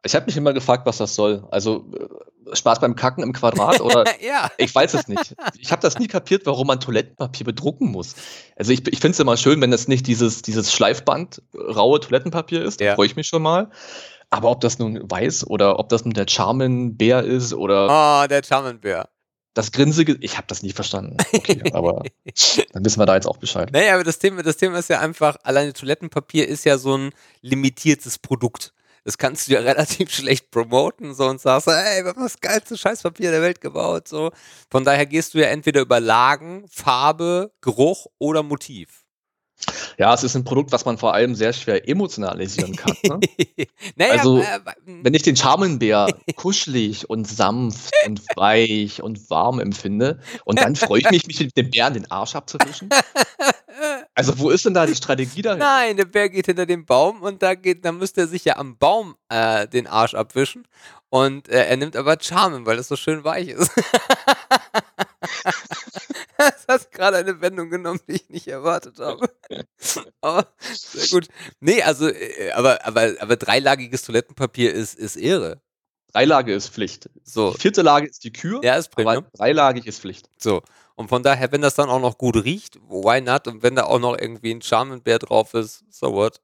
[0.07, 1.47] Ich habe mich immer gefragt, was das soll.
[1.51, 4.51] Also äh, Spaß beim Kacken im Quadrat oder ja.
[4.59, 5.35] ich weiß es nicht.
[5.59, 8.15] Ich habe das nie kapiert, warum man Toilettenpapier bedrucken muss.
[8.57, 12.63] Also ich, ich finde es immer schön, wenn das nicht dieses, dieses Schleifband raue Toilettenpapier
[12.63, 12.81] ist.
[12.81, 12.95] Da ja.
[12.97, 13.71] freue ich mich schon mal.
[14.29, 18.25] Aber ob das nun weiß oder ob das nun der Charmin-Bär ist oder.
[18.25, 19.09] Oh, der Charmin-Bär.
[19.55, 21.17] Das Grinsige, ich habe das nie verstanden.
[21.33, 22.03] Okay, aber
[22.73, 23.71] dann wissen wir da jetzt auch Bescheid.
[23.73, 27.11] Naja, aber das Thema, das Thema ist ja einfach, alleine Toilettenpapier ist ja so ein
[27.41, 28.73] limitiertes Produkt.
[29.05, 32.77] Das kannst du ja relativ schlecht promoten so und sagst, ey, wir haben das geilste
[32.77, 34.09] Scheißpapier der Welt gebaut.
[34.09, 34.33] So.
[34.71, 39.04] Von daher gehst du ja entweder über Lagen, Farbe, Geruch oder Motiv.
[39.99, 42.97] Ja, es ist ein Produkt, was man vor allem sehr schwer emotionalisieren kann.
[43.05, 43.21] Ne?
[43.97, 50.21] naja, also, äh, wenn ich den Charmenbär kuschelig und sanft und weich und warm empfinde
[50.45, 52.89] und dann freue ich mich, mich mit dem Bären den Arsch abzuwischen.
[54.15, 55.67] Also, wo ist denn da die Strategie dahinter?
[55.67, 58.57] Nein, der Bär geht hinter dem Baum und da geht, da müsste er sich ja
[58.57, 60.69] am Baum äh, den Arsch abwischen.
[61.11, 63.73] Und äh, er nimmt aber Charmen, weil das so schön weich ist.
[66.39, 69.29] das hat gerade eine Wendung genommen, die ich nicht erwartet habe.
[70.21, 71.29] aber sehr gut.
[71.61, 75.61] Nee, also, äh, aber, aber, aber dreilagiges Toilettenpapier ist, ist Ehre.
[76.13, 77.11] Dreilage ist Pflicht.
[77.25, 77.53] So.
[77.53, 78.61] Die vierte Lage ist die Kür.
[78.63, 79.27] Ja, ist Premium.
[79.33, 80.31] dreilagig ist Pflicht.
[80.39, 80.63] So.
[80.95, 83.49] Und von daher, wenn das dann auch noch gut riecht, why not?
[83.49, 86.41] Und wenn da auch noch irgendwie ein Charmenbär drauf ist, so what?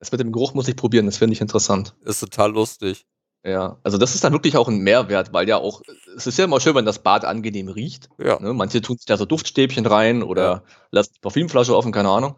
[0.00, 1.94] Das mit dem Geruch muss ich probieren, das finde ich interessant.
[2.02, 3.06] Ist total lustig.
[3.44, 5.82] Ja, also das ist dann wirklich auch ein Mehrwert, weil ja auch,
[6.16, 8.08] es ist ja immer schön, wenn das Bad angenehm riecht.
[8.18, 8.40] Ja.
[8.40, 8.54] Ne?
[8.54, 10.62] Manche tun sich da so Duftstäbchen rein oder ja.
[10.90, 12.36] lassen die Parfümflasche offen, keine Ahnung.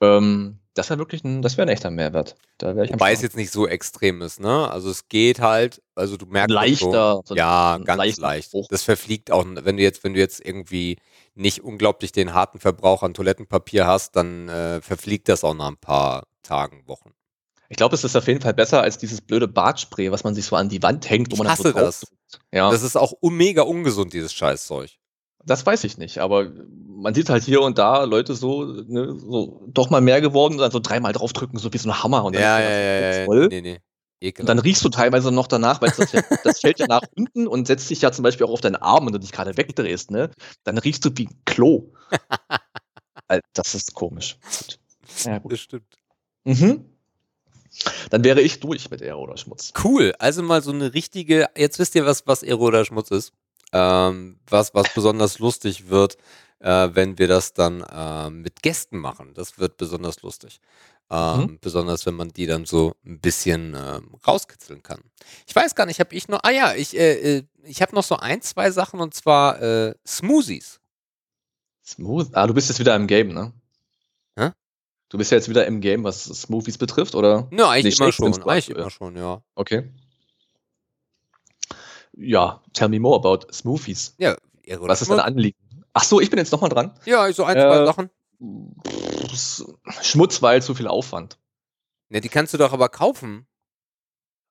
[0.00, 2.36] Ähm, das wäre wirklich ein, das wäre ein echter Mehrwert.
[2.58, 4.70] Da ich Wobei es jetzt nicht so extrem ist, ne?
[4.70, 8.52] Also es geht halt, also du merkst leichter, so, ja, ganz leicht.
[8.52, 8.68] Bruch.
[8.68, 10.98] Das verfliegt auch, wenn du jetzt, wenn du jetzt irgendwie
[11.34, 15.76] nicht unglaublich den harten Verbrauch an Toilettenpapier hast, dann äh, verfliegt das auch nach ein
[15.78, 17.15] paar Tagen, Wochen.
[17.68, 20.46] Ich glaube, es ist auf jeden Fall besser als dieses blöde Bartspray, was man sich
[20.46, 22.06] so an die Wand hängt, wo man das so das.
[22.52, 22.70] Ja.
[22.70, 24.90] Das ist auch mega ungesund, dieses Scheißzeug.
[25.44, 26.50] Das weiß ich nicht, aber
[26.88, 30.60] man sieht halt hier und da Leute so, ne, so doch mal mehr geworden und
[30.60, 33.24] dann so dreimal draufdrücken, so wie so ein Hammer und dann ja, ja, ja, ja,
[33.26, 33.48] voll.
[33.48, 33.80] Nee, nee.
[34.22, 36.10] Und dann riechst du teilweise noch danach, weil das,
[36.42, 39.06] das fällt ja nach unten und setzt sich ja zum Beispiel auch auf deinen Arm,
[39.06, 40.30] wenn du dich gerade wegdrehst, ne?
[40.64, 41.92] Dann riechst du wie ein Klo.
[43.52, 44.38] das ist komisch.
[44.40, 44.78] Gut.
[45.24, 45.52] Ja, gut.
[45.52, 45.98] Das stimmt.
[46.44, 46.95] Mhm.
[48.10, 49.72] Dann wäre ich durch mit Ehre oder Schmutz.
[49.82, 50.14] Cool.
[50.18, 53.32] Also mal so eine richtige, jetzt wisst ihr, was, was Ehre oder Schmutz ist.
[53.72, 56.16] Ähm, was, was besonders lustig wird,
[56.60, 59.34] äh, wenn wir das dann äh, mit Gästen machen.
[59.34, 60.60] Das wird besonders lustig.
[61.10, 61.58] Ähm, mhm.
[61.60, 65.00] Besonders wenn man die dann so ein bisschen ähm, rauskitzeln kann.
[65.46, 66.40] Ich weiß gar nicht, habe ich noch.
[66.42, 69.94] Ah ja, ich, äh, äh, ich habe noch so ein, zwei Sachen und zwar äh,
[70.06, 70.80] Smoothies.
[71.84, 72.30] Smooth?
[72.32, 73.52] Ah, du bist jetzt wieder im Game, ne?
[75.08, 77.48] Du bist ja jetzt wieder im Game, was Smoothies betrifft, oder?
[77.52, 78.42] Ja, eigentlich immer schon.
[78.42, 79.40] Eigentlich immer schon, ja.
[79.54, 79.92] Okay.
[82.16, 84.14] Ja, tell me more about Smoothies.
[84.18, 85.58] Ja, was ist dein Anliegen?
[85.92, 86.92] Ach so, ich bin jetzt nochmal dran.
[87.04, 88.10] Ja, so ein, zwei äh, Sachen.
[90.02, 91.38] Schmutz, weil zu viel Aufwand.
[92.10, 93.46] Ja, die kannst du doch aber kaufen.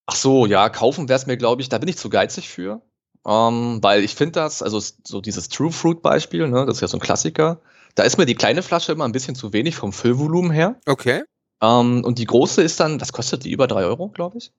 [0.07, 2.81] Ach so, ja, kaufen wäre es mir, glaube ich, da bin ich zu geizig für.
[3.25, 6.87] Ähm, weil ich finde das, also so dieses True Fruit Beispiel, ne, das ist ja
[6.87, 7.59] so ein Klassiker.
[7.95, 10.79] Da ist mir die kleine Flasche immer ein bisschen zu wenig vom Füllvolumen her.
[10.85, 11.23] Okay.
[11.61, 14.51] Ähm, und die große ist dann, das kostet die über 3 Euro, glaube ich.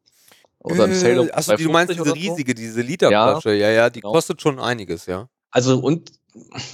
[0.59, 4.01] Oder im Sale äh, also du meinst diese riesige, diese Literflasche, ja, ja, ja, die
[4.01, 4.13] genau.
[4.13, 5.29] kostet schon einiges, ja.
[5.51, 6.13] Also und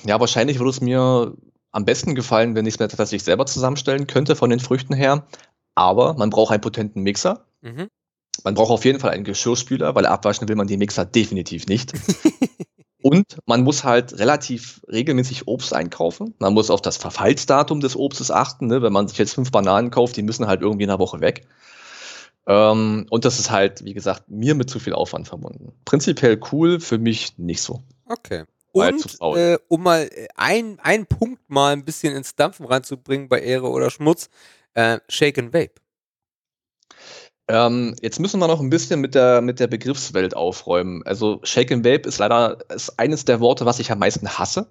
[0.07, 1.37] ja, wahrscheinlich würde es mir
[1.73, 5.27] am besten gefallen, wenn ich es mir tatsächlich selber zusammenstellen könnte von den Früchten her.
[5.75, 7.47] Aber man braucht einen potenten Mixer.
[7.61, 7.89] Mhm.
[8.45, 11.93] Man braucht auf jeden Fall einen Geschirrspüler, weil abwaschen will man die Mixer definitiv nicht.
[13.03, 16.35] Und man muss halt relativ regelmäßig Obst einkaufen.
[16.39, 18.69] Man muss auf das Verfallsdatum des Obstes achten.
[18.69, 18.83] Ne?
[18.83, 21.47] Wenn man sich jetzt fünf Bananen kauft, die müssen halt irgendwie in einer Woche weg.
[22.47, 25.73] Ähm, und das ist halt, wie gesagt, mir mit zu viel Aufwand verbunden.
[25.85, 27.83] Prinzipiell cool, für mich nicht so.
[28.07, 28.45] Okay.
[28.73, 33.69] Und äh, um mal ein, einen Punkt mal ein bisschen ins Dampfen reinzubringen bei Ehre
[33.69, 34.31] oder Schmutz,
[34.75, 35.82] äh, Shake and Vape.
[37.49, 41.03] Ähm, jetzt müssen wir noch ein bisschen mit der, mit der Begriffswelt aufräumen.
[41.05, 44.67] Also Shake and Vape ist leider ist eines der Worte, was ich am meisten hasse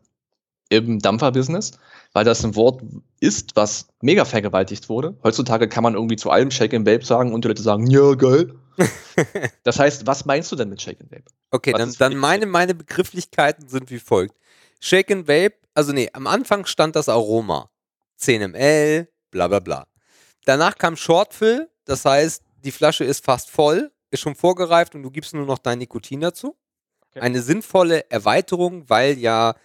[0.69, 1.73] im Dampferbusiness,
[2.13, 2.81] weil das ein Wort
[3.19, 5.15] ist, was mega vergewaltigt wurde.
[5.21, 8.13] Heutzutage kann man irgendwie zu allem Shake and Vape sagen und die Leute sagen, ja,
[8.13, 8.53] geil.
[9.63, 11.25] das heißt, was meinst du denn mit Shake and Vape?
[11.51, 14.34] Okay, dann, dann meine, meine Begrifflichkeiten sind wie folgt.
[14.79, 17.69] Shake and Vape, also nee, am Anfang stand das Aroma.
[18.15, 19.88] 10 ml, bla bla bla.
[20.45, 25.12] Danach kam Shortfill, das heißt, die Flasche ist fast voll, ist schon vorgereift und du
[25.12, 26.56] gibst nur noch dein Nikotin dazu.
[27.10, 27.19] Okay.
[27.19, 29.56] Eine sinnvolle Erweiterung, weil ja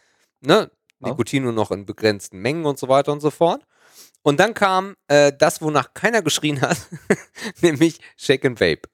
[0.41, 3.67] ne, Nikotin nur noch in begrenzten Mengen und so weiter und so fort.
[4.23, 6.79] Und dann kam äh, das, wonach keiner geschrien hat,
[7.63, 8.89] nämlich Shake and Vape.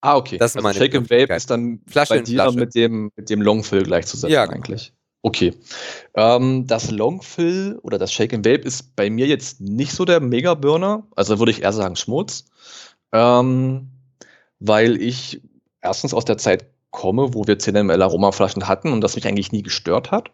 [0.00, 0.38] Ah, okay.
[0.38, 2.58] Das also Shake and Vape ist dann Flasche bei dir Flasche.
[2.58, 4.56] mit dem, mit dem Longfill gleichzusetzen ja, genau.
[4.56, 4.92] eigentlich.
[5.22, 5.54] Okay.
[6.14, 10.20] Ähm, das Longfill oder das Shake and Vape ist bei mir jetzt nicht so der
[10.20, 11.06] Mega-Burner.
[11.14, 12.46] Also würde ich eher sagen Schmutz.
[13.12, 13.88] Ähm,
[14.60, 15.42] weil ich
[15.80, 19.52] erstens aus der Zeit komme, wo wir 10 ml Aromaflaschen hatten und das mich eigentlich
[19.52, 20.30] nie gestört hat.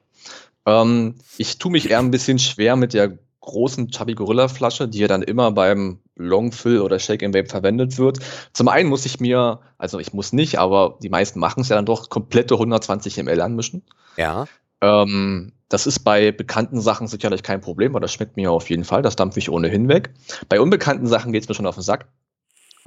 [0.66, 4.98] Ähm, ich tue mich eher ein bisschen schwer mit der großen Chubby Gorilla Flasche, die
[4.98, 8.18] ja dann immer beim Longfill oder Shake and Vape verwendet wird.
[8.52, 11.76] Zum einen muss ich mir, also ich muss nicht, aber die meisten machen es ja
[11.76, 13.82] dann doch komplette 120 ml anmischen.
[14.16, 14.46] Ja.
[14.82, 18.84] Ähm, das ist bei bekannten Sachen sicherlich kein Problem, weil das schmeckt mir auf jeden
[18.84, 19.02] Fall.
[19.02, 20.10] Das dampfe ich ohnehin weg.
[20.48, 22.08] Bei unbekannten Sachen geht es mir schon auf den Sack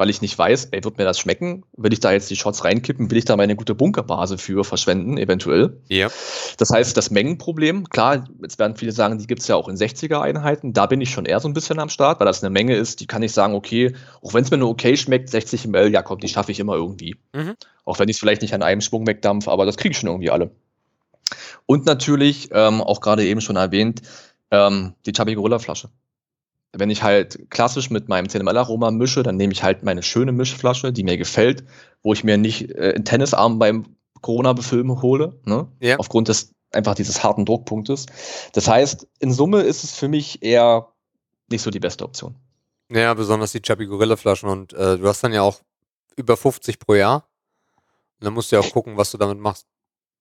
[0.02, 1.64] weil ich nicht weiß, ey, wird mir das schmecken?
[1.78, 3.12] Will ich da jetzt die Shots reinkippen?
[3.12, 5.78] Will ich da meine gute Bunkerbase für verschwenden, eventuell?
[5.90, 6.08] Ja.
[6.58, 9.76] Das heißt, das Mengenproblem, klar, jetzt werden viele sagen, die gibt es ja auch in
[9.76, 10.74] 60er-Einheiten.
[10.74, 13.00] Da bin ich schon eher so ein bisschen am Start, weil das eine Menge ist,
[13.00, 16.02] die kann ich sagen, okay, auch wenn es mir nur okay schmeckt, 60 ml, ja
[16.02, 17.18] komm, die schaffe ich immer irgendwie.
[17.34, 17.54] Mhm.
[17.86, 20.10] Auch wenn ich es vielleicht nicht an einem Schwung wegdampfe, aber das kriege ich schon
[20.10, 20.50] irgendwie alle.
[21.68, 24.02] Und natürlich, ähm, auch gerade eben schon erwähnt,
[24.50, 25.90] ähm, die Chubby Gorilla Flasche
[26.74, 30.94] wenn ich halt klassisch mit meinem CNML-Aroma mische, dann nehme ich halt meine schöne Mischflasche,
[30.94, 31.64] die mir gefällt,
[32.02, 35.68] wo ich mir nicht äh, einen Tennisarm beim Corona-Befilmen hole, ne?
[35.80, 35.98] ja.
[35.98, 38.06] aufgrund des einfach dieses harten Druckpunktes.
[38.54, 40.88] Das heißt, in Summe ist es für mich eher
[41.50, 42.36] nicht so die beste Option.
[42.90, 45.60] Ja, besonders die Chubby Gorilla Flaschen und äh, du hast dann ja auch
[46.16, 47.28] über 50 pro Jahr.
[48.20, 49.66] Und dann musst du ja auch gucken, was du damit machst.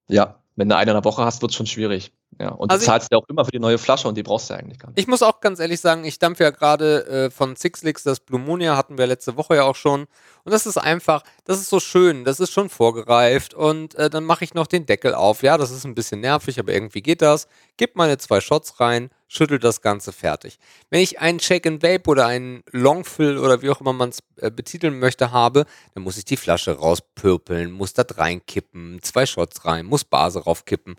[0.09, 2.13] Ja, wenn du eine in der Woche hast, wird es schon schwierig.
[2.41, 4.49] Ja, und also du zahlst ja auch immer für die neue Flasche und die brauchst
[4.49, 4.99] du ja eigentlich gar nicht.
[4.99, 8.41] Ich muss auch ganz ehrlich sagen, ich dampfe ja gerade äh, von Sixlix das Blue
[8.41, 10.07] Monia, hatten wir letzte Woche ja auch schon.
[10.45, 13.53] Und das ist einfach, das ist so schön, das ist schon vorgereift.
[13.53, 15.43] Und äh, dann mache ich noch den Deckel auf.
[15.43, 17.47] Ja, das ist ein bisschen nervig, aber irgendwie geht das.
[17.77, 20.59] Gib meine zwei Shots rein, schüttel das Ganze fertig.
[20.89, 24.21] Wenn ich einen Shake and Vape oder einen Longfill oder wie auch immer man es
[24.37, 29.67] äh, betiteln möchte habe, dann muss ich die Flasche rauspürpeln, muss das reinkippen, zwei Shots
[29.67, 30.97] rein, muss Base raufkippen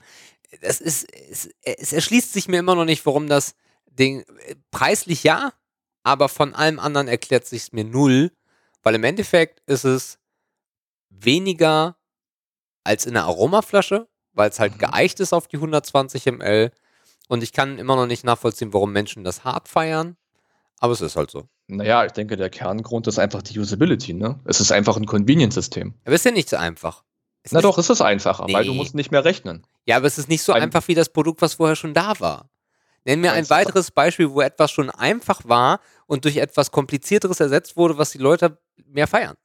[0.60, 3.56] das ist, es, es erschließt sich mir immer noch nicht, warum das
[3.88, 4.26] Ding,
[4.72, 5.54] preislich ja,
[6.04, 8.32] aber von allem anderen erklärt sich mir null,
[8.84, 10.20] weil im Endeffekt ist es
[11.10, 11.98] weniger
[12.84, 14.80] als in einer Aromaflasche, weil es halt mhm.
[14.80, 16.72] geeicht ist auf die 120 ml
[17.28, 20.18] und ich kann immer noch nicht nachvollziehen, warum Menschen das hart feiern,
[20.80, 21.48] aber es ist halt so.
[21.68, 24.40] Naja, ich denke, der Kerngrund ist einfach die Usability, ne?
[24.46, 25.94] Es ist einfach ein Convenience-System.
[26.04, 27.04] Aber es ist ja nicht so einfach.
[27.44, 28.54] Es Na doch, ist es einfacher, nee.
[28.54, 29.66] weil du musst nicht mehr rechnen.
[29.86, 32.20] Ja, aber es ist nicht so ein einfach wie das Produkt, was vorher schon da
[32.20, 32.50] war.
[33.04, 37.76] Nenn mir ein weiteres Beispiel, wo etwas schon einfach war und durch etwas Komplizierteres ersetzt
[37.76, 39.36] wurde, was die Leute mehr feiern.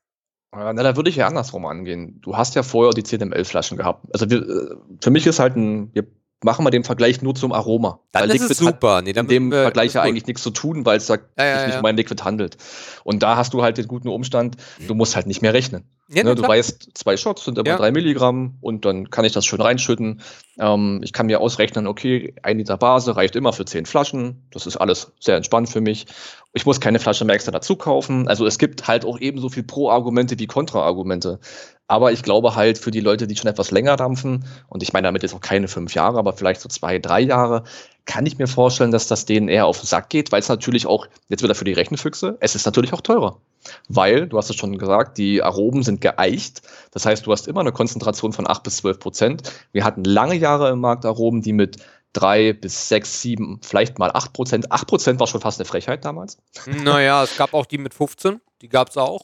[0.52, 2.20] Na, da würde ich ja andersrum angehen.
[2.20, 4.06] Du hast ja vorher die CDML-Flaschen gehabt.
[4.12, 6.06] Also wir, äh, für mich ist halt ein, wir
[6.42, 8.00] machen wir den Vergleich nur zum Aroma.
[8.12, 9.02] Dann weil ist Liquid es super.
[9.02, 11.66] Nee, in dem Vergleich ja eigentlich nichts zu tun, weil es da ja, ja, sich
[11.68, 12.56] nicht um ein Liquid handelt.
[13.04, 15.84] Und da hast du halt den guten Umstand, du musst halt nicht mehr rechnen.
[16.08, 19.60] Ne, du weißt, zwei Shots sind immer drei Milligramm und dann kann ich das schön
[19.60, 20.22] reinschütten.
[20.58, 24.46] Ähm, ich kann mir ausrechnen, okay, ein Liter Base reicht immer für zehn Flaschen.
[24.52, 26.06] Das ist alles sehr entspannt für mich.
[26.56, 28.28] Ich muss keine Flasche mehr extra dazu kaufen.
[28.28, 31.38] Also es gibt halt auch ebenso viel Pro-Argumente wie Kontra-Argumente.
[31.86, 35.06] Aber ich glaube halt für die Leute, die schon etwas länger dampfen, und ich meine
[35.06, 37.64] damit jetzt auch keine fünf Jahre, aber vielleicht so zwei, drei Jahre,
[38.06, 40.86] kann ich mir vorstellen, dass das denen eher auf den Sack geht, weil es natürlich
[40.86, 43.38] auch, jetzt wieder für die Rechenfüchse, es ist natürlich auch teurer.
[43.90, 46.62] Weil, du hast es schon gesagt, die Aromen sind geeicht.
[46.92, 49.52] Das heißt, du hast immer eine Konzentration von acht bis zwölf Prozent.
[49.72, 51.76] Wir hatten lange Jahre im Markt Aromen, die mit
[52.16, 54.72] drei bis sechs, sieben, vielleicht mal acht Prozent.
[54.72, 56.38] Acht Prozent war schon fast eine Frechheit damals.
[56.66, 59.22] Naja, es gab auch die mit 15, die gab es auch.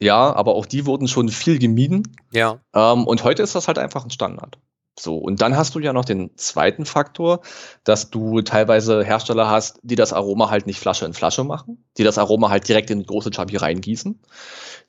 [0.00, 2.14] Ja, aber auch die wurden schon viel gemieden.
[2.32, 2.60] Ja.
[2.74, 4.58] Ähm, und heute ist das halt einfach ein Standard.
[4.98, 7.40] So, und dann hast du ja noch den zweiten Faktor,
[7.82, 12.04] dass du teilweise Hersteller hast, die das Aroma halt nicht Flasche in Flasche machen, die
[12.04, 14.20] das Aroma halt direkt in die große Chubby reingießen,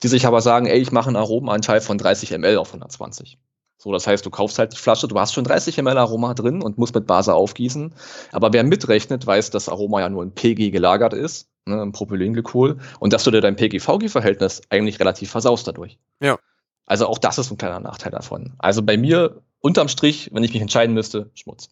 [0.03, 3.39] die sich aber sagen, ey, ich mache einen Aromenanteil von 30 ml auf 120.
[3.85, 6.63] So, das heißt, du kaufst halt die Flasche, du hast schon 30 ml Aroma drin
[6.63, 7.93] und musst mit Base aufgießen.
[8.31, 12.79] Aber wer mitrechnet, weiß, dass Aroma ja nur in PG gelagert ist, ne, im Propylenglykol,
[12.99, 15.99] und dass du dir dein PG-VG-Verhältnis eigentlich relativ versaust dadurch.
[16.19, 16.39] Ja.
[16.87, 18.55] Also auch das ist ein kleiner Nachteil davon.
[18.57, 21.69] Also bei mir unterm Strich, wenn ich mich entscheiden müsste, Schmutz.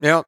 [0.00, 0.22] Ja,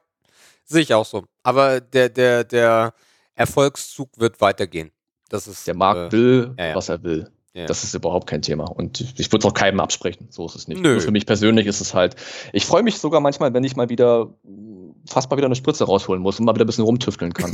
[0.65, 1.27] sehe ich auch so.
[1.45, 2.93] Aber der, der, der
[3.37, 4.91] Erfolgszug wird weitergehen.
[5.29, 6.75] Das ist, der Markt äh, will, ja, ja.
[6.75, 7.31] was er will.
[7.53, 7.67] Ja.
[7.67, 8.65] Das ist überhaupt kein Thema.
[8.65, 10.29] Und ich würde es auch keinem absprechen.
[10.31, 10.81] So ist es nicht.
[10.81, 11.01] Nö.
[11.01, 12.15] Für mich persönlich ist es halt.
[12.53, 14.33] Ich freue mich sogar manchmal, wenn ich mal wieder
[15.07, 17.51] fast mal wieder eine Spritze rausholen muss und mal wieder ein bisschen rumtüfteln kann.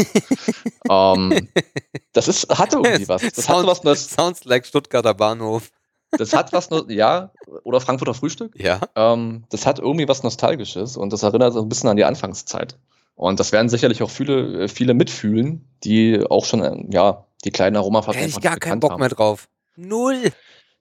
[0.90, 1.48] ähm,
[2.12, 3.22] das ist, hatte irgendwie was.
[3.22, 3.80] Das sounds, hatte was.
[3.80, 5.70] Das, sounds like Stuttgarter Bahnhof.
[6.12, 7.32] Das hat was, ja,
[7.64, 8.54] oder Frankfurter Frühstück.
[8.56, 8.80] Ja.
[8.94, 12.78] Ähm, das hat irgendwie was Nostalgisches und das erinnert so ein bisschen an die Anfangszeit.
[13.16, 17.76] Und das werden sicherlich auch viele, viele mitfühlen, die auch schon, äh, ja, die kleinen
[17.76, 18.28] Aromafabriken.
[18.28, 19.00] Hätte ich gar keinen Bock haben.
[19.00, 19.48] mehr drauf.
[19.76, 20.32] Null.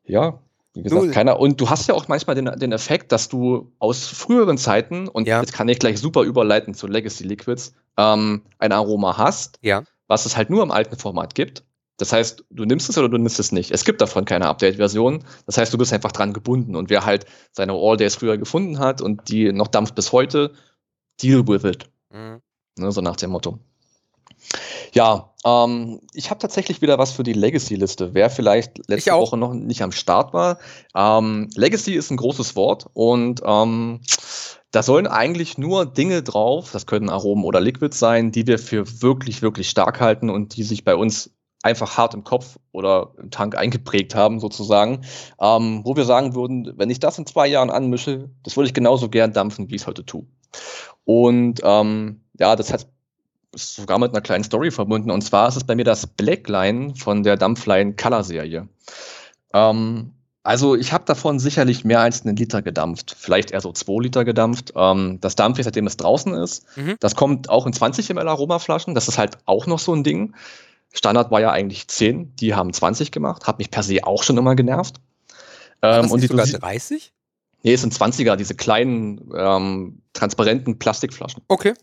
[0.03, 0.39] Ja,
[0.73, 1.11] wie gesagt, Null.
[1.11, 1.39] keiner.
[1.39, 5.27] Und du hast ja auch manchmal den, den Effekt, dass du aus früheren Zeiten, und
[5.27, 5.39] ja.
[5.39, 9.83] jetzt kann ich gleich super überleiten zu Legacy Liquids, ähm, ein Aroma hast, ja.
[10.07, 11.63] was es halt nur im alten Format gibt.
[11.97, 13.71] Das heißt, du nimmst es oder du nimmst es nicht.
[13.71, 15.23] Es gibt davon keine Update-Version.
[15.45, 16.75] Das heißt, du bist einfach dran gebunden.
[16.75, 20.51] Und wer halt seine All-Days früher gefunden hat und die noch dampft bis heute,
[21.21, 21.89] deal with it.
[22.11, 22.41] Mhm.
[22.77, 23.59] Ne, so nach dem Motto.
[24.93, 28.13] Ja, ähm, ich habe tatsächlich wieder was für die Legacy-Liste.
[28.13, 30.57] Wer vielleicht letzte Woche noch nicht am Start war.
[30.95, 34.01] Ähm, Legacy ist ein großes Wort und ähm,
[34.71, 39.01] da sollen eigentlich nur Dinge drauf, das können Aromen oder Liquids sein, die wir für
[39.01, 41.31] wirklich, wirklich stark halten und die sich bei uns
[41.63, 45.01] einfach hart im Kopf oder im Tank eingeprägt haben, sozusagen,
[45.41, 48.73] ähm, wo wir sagen würden, wenn ich das in zwei Jahren anmische, das würde ich
[48.73, 50.25] genauso gern dampfen, wie ich es heute tue.
[51.05, 52.87] Und ähm, ja, das hat
[53.55, 55.11] sogar mit einer kleinen Story verbunden.
[55.11, 58.67] Und zwar ist es bei mir das Blackline von der Dampfline Color Serie.
[59.53, 60.11] Ähm,
[60.43, 64.25] also ich habe davon sicherlich mehr als einen Liter gedampft, vielleicht eher so zwei Liter
[64.25, 64.73] gedampft.
[64.75, 66.65] Ähm, das dampfe ich, seitdem es draußen ist.
[66.77, 66.97] Mhm.
[66.99, 68.93] Das kommt auch in 20 ml Aromaflaschen.
[68.93, 70.35] Das ist halt auch noch so ein Ding.
[70.93, 74.37] Standard war ja eigentlich 10, die haben 20 gemacht, hat mich per se auch schon
[74.37, 74.97] immer genervt.
[75.81, 77.11] Ähm, und die sogar 30?
[77.63, 81.41] Nee, es sind 20er, diese kleinen ähm, transparenten Plastikflaschen.
[81.47, 81.73] Okay.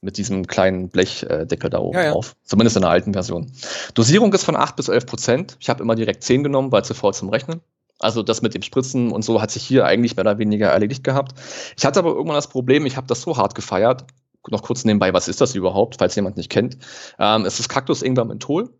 [0.00, 2.12] Mit diesem kleinen Blechdeckel da oben ja, ja.
[2.12, 2.36] drauf.
[2.44, 3.50] Zumindest in der alten Version.
[3.94, 5.56] Dosierung ist von 8 bis 11 Prozent.
[5.58, 7.60] Ich habe immer direkt 10 genommen, weil zu faul zum Rechnen.
[7.98, 11.02] Also das mit dem Spritzen und so hat sich hier eigentlich mehr oder weniger erledigt
[11.02, 11.34] gehabt.
[11.76, 14.04] Ich hatte aber irgendwann das Problem, ich habe das so hart gefeiert,
[14.50, 16.78] noch kurz nebenbei, was ist das überhaupt, falls jemand nicht kennt.
[17.18, 18.70] Ähm, es ist Kaktus Ingwer Menthol.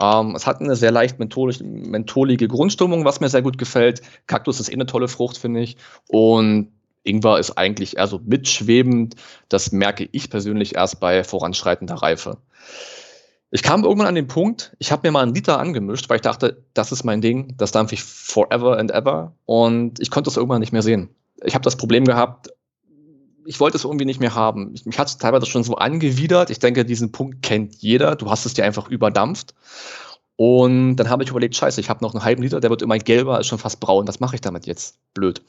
[0.00, 4.02] Ähm, es hat eine sehr leicht mentholige Grundstimmung, was mir sehr gut gefällt.
[4.26, 5.76] Kaktus ist eh eine tolle Frucht, finde ich.
[6.08, 6.72] Und
[7.04, 9.14] Ingwer ist eigentlich eher so mitschwebend.
[9.48, 12.38] Das merke ich persönlich erst bei voranschreitender Reife.
[13.50, 16.22] Ich kam irgendwann an den Punkt, ich habe mir mal einen Liter angemischt, weil ich
[16.22, 19.36] dachte, das ist mein Ding, das dampfe ich forever and ever.
[19.44, 21.10] Und ich konnte es irgendwann nicht mehr sehen.
[21.44, 22.48] Ich habe das Problem gehabt,
[23.46, 24.72] ich wollte es irgendwie nicht mehr haben.
[24.74, 26.50] Ich, mich hat es teilweise schon so angewidert.
[26.50, 28.16] Ich denke, diesen Punkt kennt jeder.
[28.16, 29.54] Du hast es dir einfach überdampft.
[30.36, 32.98] Und dann habe ich überlegt, scheiße, ich habe noch einen halben Liter, der wird immer
[32.98, 34.08] gelber, ist schon fast braun.
[34.08, 34.96] Was mache ich damit jetzt?
[35.14, 35.42] Blöd.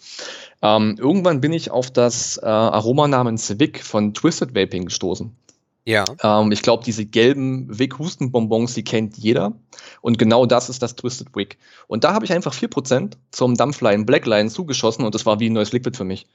[0.62, 5.36] Ähm, irgendwann bin ich auf das äh, Aroma namens Wick von Twisted Vaping gestoßen.
[5.86, 6.06] Ja.
[6.22, 9.54] Ähm, ich glaube, diese gelben Wick-Hustenbonbons, die kennt jeder.
[10.02, 11.58] Und genau das ist das Twisted Wick.
[11.88, 15.54] Und da habe ich einfach 4% zum Dampfline Blackline zugeschossen und das war wie ein
[15.54, 16.28] neues Liquid für mich.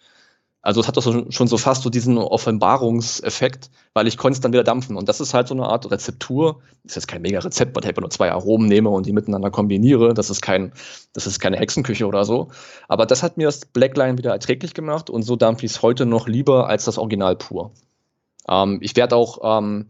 [0.63, 4.53] Also es hat doch schon so fast so diesen Offenbarungseffekt, weil ich konnte es dann
[4.53, 4.97] wieder dampfen.
[4.97, 6.61] Und das ist halt so eine Art Rezeptur.
[6.83, 9.13] Das ist jetzt kein mega Rezept, weil ich einfach nur zwei Aromen nehme und die
[9.13, 10.13] miteinander kombiniere.
[10.13, 10.73] Das ist kein,
[11.15, 12.49] das ist keine Hexenküche oder so.
[12.89, 16.05] Aber das hat mir das Blackline wieder erträglich gemacht und so dampfe ich es heute
[16.05, 17.73] noch lieber als das Original pur.
[18.47, 19.87] Ähm, ich werde auch ähm,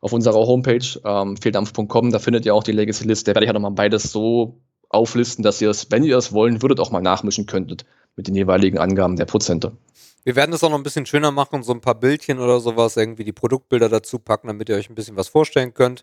[0.00, 3.26] auf unserer Homepage ähm, fehldampf.com, da findet ihr auch die Legacy List.
[3.26, 6.62] Da werde ich halt nochmal beides so auflisten, dass ihr es, wenn ihr es wollen
[6.62, 7.84] würdet, auch mal nachmischen könntet
[8.16, 9.76] mit den jeweiligen Angaben der Prozente.
[10.24, 12.96] Wir werden es auch noch ein bisschen schöner machen, so ein paar Bildchen oder sowas,
[12.96, 16.02] irgendwie die Produktbilder dazu packen, damit ihr euch ein bisschen was vorstellen könnt.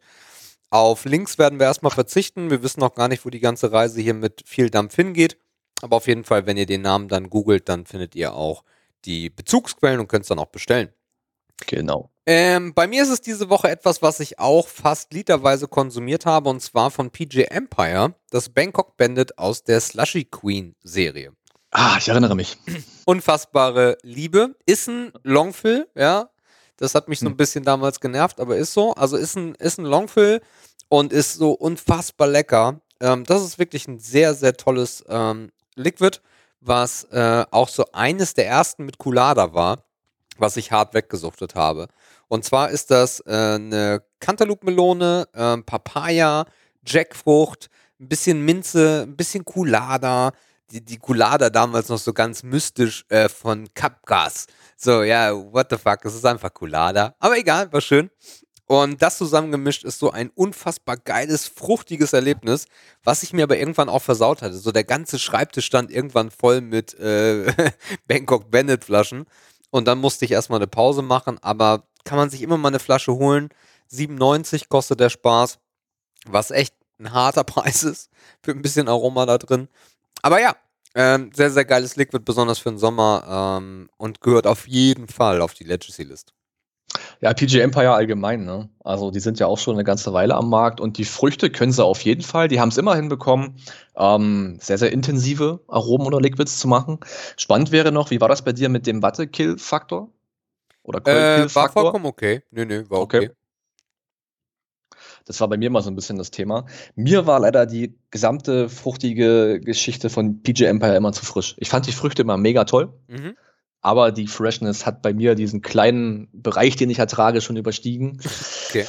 [0.69, 2.49] Auf Links werden wir erstmal verzichten.
[2.49, 5.37] Wir wissen noch gar nicht, wo die ganze Reise hier mit viel Dampf hingeht.
[5.81, 8.63] Aber auf jeden Fall, wenn ihr den Namen dann googelt, dann findet ihr auch
[9.03, 10.89] die Bezugsquellen und könnt es dann auch bestellen.
[11.67, 12.09] Genau.
[12.25, 16.49] Ähm, bei mir ist es diese Woche etwas, was ich auch fast literweise konsumiert habe,
[16.49, 21.33] und zwar von PJ Empire, das Bangkok Bandit aus der Slushy Queen Serie.
[21.71, 22.57] Ah, ich erinnere mich.
[23.05, 24.55] Unfassbare Liebe.
[24.65, 26.29] Ist ein Longfill, ja.
[26.75, 27.37] Das hat mich so ein hm.
[27.37, 28.93] bisschen damals genervt, aber ist so.
[28.95, 30.41] Also ist ein, ist ein Longfill
[30.89, 32.81] und ist so unfassbar lecker.
[32.99, 36.19] Ähm, das ist wirklich ein sehr, sehr tolles ähm, Liquid,
[36.59, 39.85] was äh, auch so eines der ersten mit Culada war,
[40.37, 41.87] was ich hart weggesuchtet habe.
[42.27, 46.45] Und zwar ist das äh, eine Cantaloupe-Melone, äh, Papaya,
[46.85, 50.31] Jackfrucht, ein bisschen Minze, ein bisschen Culada,
[50.71, 54.47] die, die Culada damals noch so ganz mystisch äh, von Capgas.
[54.77, 57.15] So, ja, what the fuck, es ist einfach Culada.
[57.19, 58.09] Aber egal, war schön.
[58.65, 62.67] Und das zusammengemischt ist so ein unfassbar geiles, fruchtiges Erlebnis,
[63.03, 64.55] was ich mir aber irgendwann auch versaut hatte.
[64.55, 67.51] So der ganze Schreibtisch stand irgendwann voll mit äh,
[68.07, 69.25] Bangkok Bennett Flaschen.
[69.71, 72.79] Und dann musste ich erstmal eine Pause machen, aber kann man sich immer mal eine
[72.79, 73.49] Flasche holen.
[73.87, 75.59] 97 kostet der Spaß,
[76.25, 78.09] was echt ein harter Preis ist
[78.41, 79.67] für ein bisschen Aroma da drin.
[80.21, 80.55] Aber ja,
[80.95, 85.41] ähm, sehr, sehr geiles Liquid, besonders für den Sommer ähm, und gehört auf jeden Fall
[85.41, 86.33] auf die Legacy-List.
[87.21, 88.69] Ja, PG Empire allgemein, ne?
[88.83, 91.71] Also die sind ja auch schon eine ganze Weile am Markt und die Früchte können
[91.71, 92.49] sie auf jeden Fall.
[92.49, 93.55] Die haben es immer hinbekommen,
[93.95, 96.99] ähm, sehr, sehr intensive Aromen oder Liquids zu machen.
[97.37, 100.09] Spannend wäre noch, wie war das bei dir mit dem Watte-Kill-Faktor?
[100.83, 101.45] Oder Cold-Kill-Faktor?
[101.45, 102.43] Äh, war vollkommen okay.
[102.51, 103.27] Nö, nö, war okay.
[103.27, 103.29] okay.
[105.25, 106.65] Das war bei mir mal so ein bisschen das Thema.
[106.95, 111.55] Mir war leider die gesamte fruchtige Geschichte von PJ Empire immer zu frisch.
[111.57, 112.93] Ich fand die Früchte immer mega toll.
[113.07, 113.35] Mhm.
[113.81, 118.21] Aber die Freshness hat bei mir diesen kleinen Bereich, den ich ertrage, schon überstiegen.
[118.69, 118.85] Okay.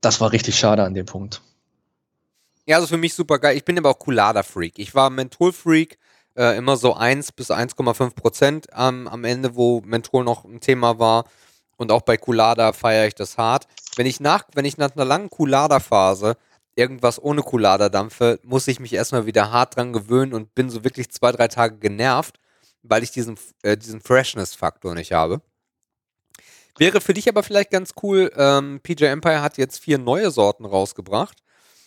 [0.00, 1.42] Das war richtig schade an dem Punkt.
[2.66, 3.56] Ja, also für mich super geil.
[3.56, 4.78] Ich bin aber auch Coulada-Freak.
[4.78, 5.98] Ich war Menthol-Freak,
[6.36, 10.98] äh, immer so 1 bis 1,5 Prozent ähm, am Ende, wo Menthol noch ein Thema
[10.98, 11.24] war.
[11.76, 13.66] Und auch bei Coulada feiere ich das hart.
[14.00, 16.38] Wenn ich nach, wenn ich nach einer langen Coulada-Phase
[16.74, 20.84] irgendwas ohne Coulada dampfe, muss ich mich erstmal wieder hart dran gewöhnen und bin so
[20.84, 22.40] wirklich zwei, drei Tage genervt,
[22.82, 25.42] weil ich diesen, äh, diesen Freshness-Faktor nicht habe.
[26.78, 30.64] Wäre für dich aber vielleicht ganz cool, ähm, PJ Empire hat jetzt vier neue Sorten
[30.64, 31.36] rausgebracht.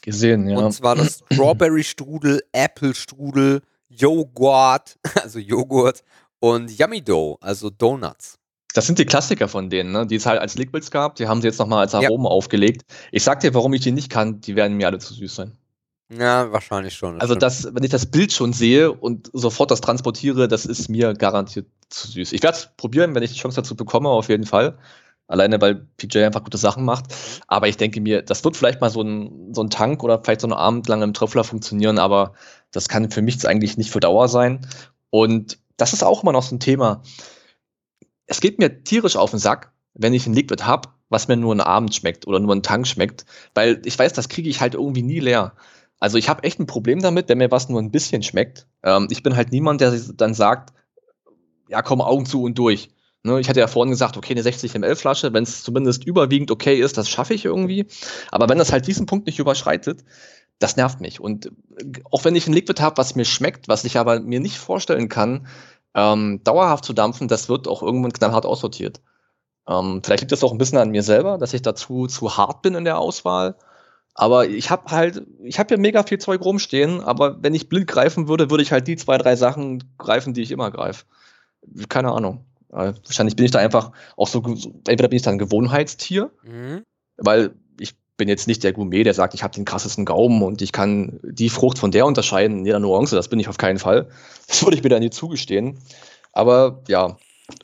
[0.01, 0.59] Gesehen, ja.
[0.59, 6.03] Und zwar das Strawberry Strudel, Apple Strudel, Joghurt, also Joghurt
[6.39, 8.37] und Yummy Dough, also Donuts.
[8.73, 10.07] Das sind die Klassiker von denen, ne?
[10.07, 11.15] die es halt als Liquids gab.
[11.15, 12.31] Die haben sie jetzt nochmal als Aromen ja.
[12.31, 12.83] aufgelegt.
[13.11, 14.41] Ich sag dir, warum ich die nicht kann.
[14.41, 15.57] Die werden mir alle zu süß sein.
[16.09, 17.21] Ja, wahrscheinlich schon.
[17.21, 21.13] Also, das, wenn ich das Bild schon sehe und sofort das transportiere, das ist mir
[21.13, 22.33] garantiert zu süß.
[22.33, 24.77] Ich werde es probieren, wenn ich die Chance dazu bekomme, auf jeden Fall.
[25.27, 27.05] Alleine, weil PJ einfach gute Sachen macht.
[27.47, 30.41] Aber ich denke mir, das wird vielleicht mal so ein, so ein Tank oder vielleicht
[30.41, 32.33] so einen Abend lang im Tröffler funktionieren, aber
[32.71, 34.67] das kann für mich eigentlich nicht für Dauer sein.
[35.09, 37.01] Und das ist auch immer noch so ein Thema.
[38.27, 41.51] Es geht mir tierisch auf den Sack, wenn ich ein Liquid habe, was mir nur
[41.51, 44.73] einen Abend schmeckt oder nur einen Tank schmeckt, weil ich weiß, das kriege ich halt
[44.73, 45.53] irgendwie nie leer.
[45.99, 48.67] Also ich habe echt ein Problem damit, wenn mir was nur ein bisschen schmeckt.
[48.83, 50.73] Ähm, ich bin halt niemand, der dann sagt,
[51.69, 52.89] ja komm, Augen zu und durch.
[53.25, 56.51] Ne, ich hatte ja vorhin gesagt, okay, eine 60 ml Flasche, wenn es zumindest überwiegend
[56.51, 57.85] okay ist, das schaffe ich irgendwie.
[58.31, 60.03] Aber wenn das halt diesen Punkt nicht überschreitet,
[60.59, 61.21] das nervt mich.
[61.21, 61.51] Und
[62.11, 65.07] auch wenn ich ein Liquid habe, was mir schmeckt, was ich aber mir nicht vorstellen
[65.07, 65.47] kann,
[65.95, 69.01] ähm, dauerhaft zu dampfen, das wird auch irgendwann knallhart aussortiert.
[69.67, 72.61] Ähm, vielleicht liegt das auch ein bisschen an mir selber, dass ich dazu zu hart
[72.61, 73.55] bin in der Auswahl.
[74.15, 77.87] Aber ich habe halt, ich habe ja mega viel Zeug rumstehen, aber wenn ich blind
[77.87, 81.05] greifen würde, würde ich halt die zwei, drei Sachen greifen, die ich immer greife.
[81.89, 82.45] Keine Ahnung.
[82.69, 86.83] Äh, wahrscheinlich bin ich da einfach auch so, entweder bin ich da ein Gewohnheitstier, mhm.
[87.17, 90.61] weil ich bin jetzt nicht der Gourmet, der sagt, ich habe den krassesten Gaumen und
[90.61, 93.15] ich kann die Frucht von der unterscheiden in jeder Nuance.
[93.15, 94.07] Das bin ich auf keinen Fall.
[94.47, 95.79] Das würde ich mir da nie zugestehen.
[96.31, 97.17] Aber ja,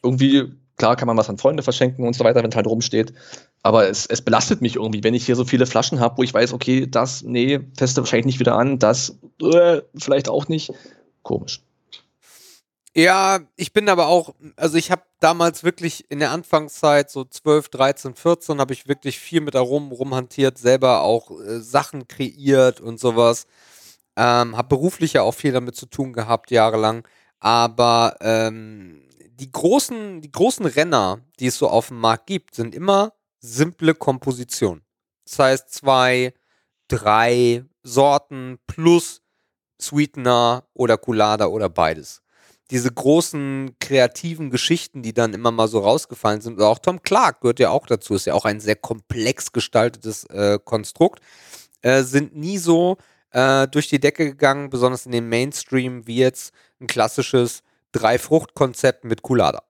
[0.04, 3.14] irgendwie, klar kann man was an Freunde verschenken und so weiter, wenn es halt rumsteht.
[3.62, 6.34] Aber es, es belastet mich irgendwie, wenn ich hier so viele Flaschen habe, wo ich
[6.34, 10.72] weiß, okay, das, nee, feste wahrscheinlich nicht wieder an, das, äh, vielleicht auch nicht.
[11.24, 11.62] Komisch.
[12.96, 17.70] Ja, ich bin aber auch, also ich habe damals wirklich in der Anfangszeit, so 12,
[17.70, 23.00] 13, 14, habe ich wirklich viel mit Aromen rumhantiert, selber auch äh, Sachen kreiert und
[23.00, 23.46] sowas.
[24.18, 27.08] Ähm, habe beruflich ja auch viel damit zu tun gehabt, jahrelang.
[27.40, 29.04] Aber ähm,
[29.40, 33.94] die, großen, die großen Renner, die es so auf dem Markt gibt, sind immer simple
[33.96, 34.84] Kompositionen.
[35.26, 36.34] Das heißt, zwei,
[36.88, 39.22] drei Sorten plus
[39.82, 42.22] Sweetener oder Coulada oder beides
[42.72, 47.42] diese großen kreativen Geschichten, die dann immer mal so rausgefallen sind, oder auch Tom Clark
[47.42, 51.22] gehört ja auch dazu, ist ja auch ein sehr komplex gestaltetes äh, Konstrukt,
[51.82, 52.98] äh, sind nie so
[53.32, 59.24] äh, durch die Decke gegangen, besonders in den Mainstream, wie jetzt ein klassisches Drei-Frucht-Konzept mit
[59.24, 59.64] Culada.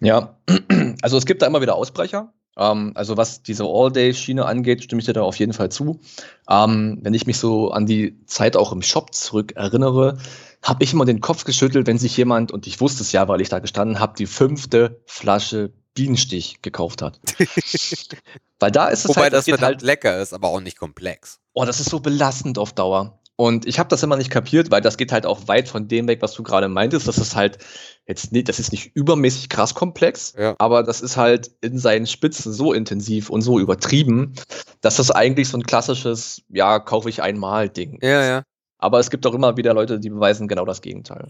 [0.00, 0.36] Ja,
[1.02, 2.32] also es gibt da immer wieder Ausbrecher.
[2.56, 6.00] Ähm, also was diese All-Day-Schiene angeht, stimme ich dir da auf jeden Fall zu.
[6.48, 10.18] Ähm, wenn ich mich so an die Zeit auch im Shop zurück erinnere,
[10.64, 13.40] habe ich immer den Kopf geschüttelt, wenn sich jemand, und ich wusste es ja, weil
[13.40, 17.20] ich da gestanden habe, die fünfte Flasche Bienenstich gekauft hat.
[18.58, 21.38] weil da ist es Wobei halt, das halt lecker ist, aber auch nicht komplex.
[21.52, 23.20] Oh, das ist so belastend auf Dauer.
[23.36, 26.06] Und ich habe das immer nicht kapiert, weil das geht halt auch weit von dem
[26.06, 27.08] weg, was du gerade meintest.
[27.08, 27.58] Das ist halt
[28.06, 30.54] jetzt nicht, das ist nicht übermäßig krass komplex, ja.
[30.58, 34.34] aber das ist halt in seinen Spitzen so intensiv und so übertrieben,
[34.82, 37.98] dass das eigentlich so ein klassisches, ja, kaufe ich einmal Ding.
[38.02, 38.42] Ja, ja.
[38.84, 41.28] Aber es gibt auch immer wieder Leute, die beweisen genau das Gegenteil.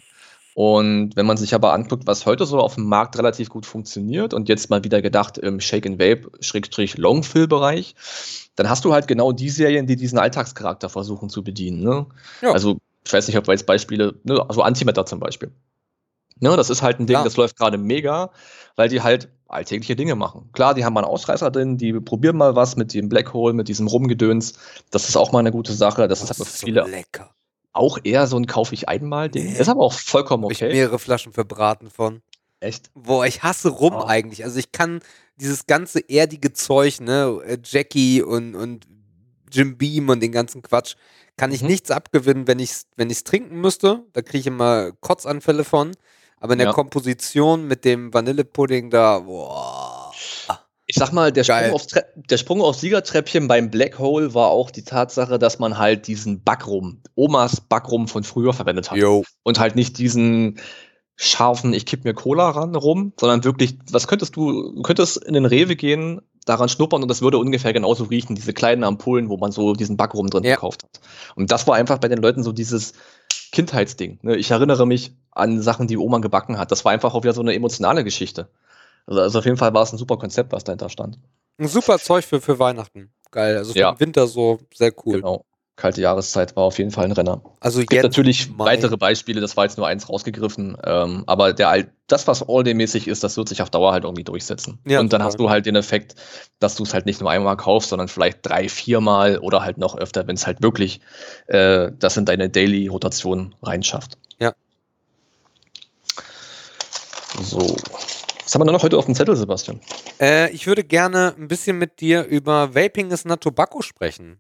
[0.55, 4.35] Und wenn man sich aber anguckt, was heute so auf dem Markt relativ gut funktioniert
[4.35, 7.95] und jetzt mal wieder gedacht im Shake and Vape Schrägstrich Longfill Bereich,
[8.57, 11.83] dann hast du halt genau die Serien, die diesen Alltagscharakter versuchen zu bedienen.
[11.83, 12.07] Ne?
[12.43, 12.51] Ja.
[12.51, 15.53] Also ich weiß nicht, ob wir jetzt Beispiele, ne, also Antimatter zum Beispiel.
[16.41, 17.23] Ne, das ist halt ein Ding, ja.
[17.23, 18.31] das läuft gerade mega,
[18.75, 20.51] weil die halt alltägliche Dinge machen.
[20.53, 23.55] Klar, die haben mal einen Ausreißer drin, die probieren mal was mit dem Black Hole,
[23.55, 24.55] mit diesem Rumgedöns.
[24.91, 26.09] Das ist auch mal eine gute Sache.
[26.09, 26.83] Das, das ist für viele.
[26.89, 27.31] Lecker
[27.75, 29.45] auch eher so ein kaufe ich einmal Ding.
[29.45, 29.59] Nee.
[29.59, 30.55] Ist aber auch vollkommen okay.
[30.55, 32.23] Hab ich mehrere Flaschen verbraten von.
[32.61, 32.91] Echt?
[32.95, 34.05] Boah, ich hasse rum oh.
[34.05, 34.45] eigentlich.
[34.45, 35.01] Also ich kann
[35.37, 38.87] dieses ganze erdige Zeug, ne, äh, Jackie und, und
[39.51, 40.95] Jim Beam und den ganzen Quatsch,
[41.37, 41.69] kann ich mhm.
[41.69, 44.05] nichts abgewinnen, wenn ich es wenn ich's trinken müsste.
[44.13, 45.93] Da kriege ich immer Kotzanfälle von.
[46.39, 46.73] Aber in der ja.
[46.73, 50.04] Komposition mit dem Vanillepudding da, boah
[50.95, 54.71] ich sag mal, der Sprung, aufs der Sprung aufs Siegertreppchen beim Black Hole war auch
[54.71, 58.99] die Tatsache, dass man halt diesen Backrum, Omas Backrum von früher verwendet hat.
[58.99, 59.25] Yo.
[59.43, 60.61] Und halt nicht diesen
[61.17, 65.35] scharfen, ich kipp mir Cola ran rum, sondern wirklich, was könntest du, du könntest in
[65.35, 69.37] den Rewe gehen, daran schnuppern und das würde ungefähr genauso riechen, diese kleinen Ampullen, wo
[69.37, 70.55] man so diesen Backrum drin ja.
[70.55, 71.01] gekauft hat.
[71.35, 72.93] Und das war einfach bei den Leuten so dieses
[73.51, 74.21] Kindheitsding.
[74.23, 74.37] Ne?
[74.37, 76.71] Ich erinnere mich an Sachen, die Oma gebacken hat.
[76.71, 78.49] Das war einfach auch wieder so eine emotionale Geschichte.
[79.07, 81.19] Also, also auf jeden Fall war es ein super Konzept, was dahinter stand.
[81.59, 83.13] Ein super Zeug für, für Weihnachten.
[83.31, 83.57] Geil.
[83.57, 83.93] Also für ja.
[83.93, 85.17] den Winter so sehr cool.
[85.21, 85.45] Genau
[85.77, 87.43] kalte Jahreszeit war auf jeden Fall ein Renner.
[87.61, 88.65] Also es gibt natürlich Mai.
[88.65, 93.25] weitere Beispiele, das war jetzt nur eins rausgegriffen, ähm, aber der, das, was All-Day-mäßig ist,
[93.25, 94.79] das wird sich auf Dauer halt irgendwie durchsetzen.
[94.87, 95.27] Ja, und dann total.
[95.27, 96.15] hast du halt den Effekt,
[96.61, 99.97] dass du es halt nicht nur einmal kaufst, sondern vielleicht drei, viermal oder halt noch
[99.97, 101.01] öfter, wenn es halt wirklich
[101.49, 104.17] äh, das in deine Daily-Rotation reinschafft.
[104.39, 104.55] Ja.
[107.43, 107.77] So.
[108.45, 109.81] Was haben wir noch heute auf dem Zettel, Sebastian?
[110.21, 114.39] Äh, ich würde gerne ein bisschen mit dir über Vaping is not Tobacco sprechen.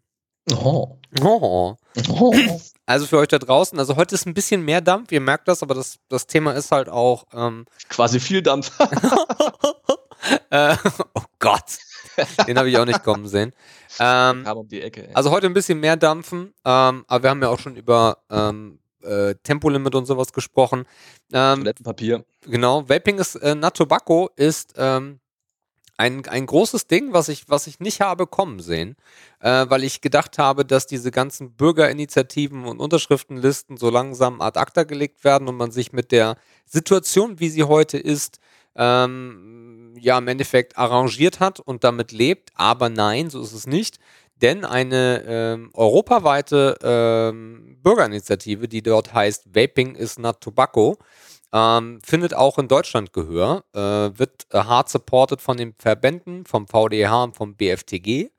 [0.53, 0.99] Oh.
[1.23, 1.77] Oh.
[2.11, 2.61] oh.
[2.85, 5.63] Also für euch da draußen, also heute ist ein bisschen mehr Dampf, ihr merkt das,
[5.63, 7.25] aber das, das Thema ist halt auch.
[7.33, 8.71] Ähm, Quasi viel Dampf.
[10.51, 10.77] äh,
[11.15, 11.79] oh Gott.
[12.47, 13.53] Den habe ich auch nicht kommen sehen.
[14.01, 17.49] Ähm, um die Ecke, also heute ein bisschen mehr dampfen, ähm, aber wir haben ja
[17.49, 20.87] auch schon über ähm, äh, Tempolimit und sowas gesprochen.
[21.33, 22.25] Ähm, Toilettenpapier.
[22.43, 25.21] Genau, Vaping ist äh, Nat Tobacco ist ähm,
[25.97, 28.97] ein, ein großes Ding, was ich, was ich nicht habe kommen sehen,
[29.41, 34.83] äh, weil ich gedacht habe, dass diese ganzen Bürgerinitiativen und Unterschriftenlisten so langsam ad acta
[34.85, 36.37] gelegt werden und man sich mit der
[36.67, 38.41] Situation, wie sie heute ist,
[38.77, 42.51] ähm, ja im Endeffekt arrangiert hat und damit lebt.
[42.55, 43.99] Aber nein, so ist es nicht.
[44.37, 50.99] Denn eine ähm, europaweite ähm, Bürgerinitiative, die dort heißt Vaping is not Tobacco,
[51.53, 56.67] ähm, findet auch in Deutschland Gehör, äh, wird äh, hart supported von den Verbänden, vom
[56.67, 58.31] VDH und vom BFTG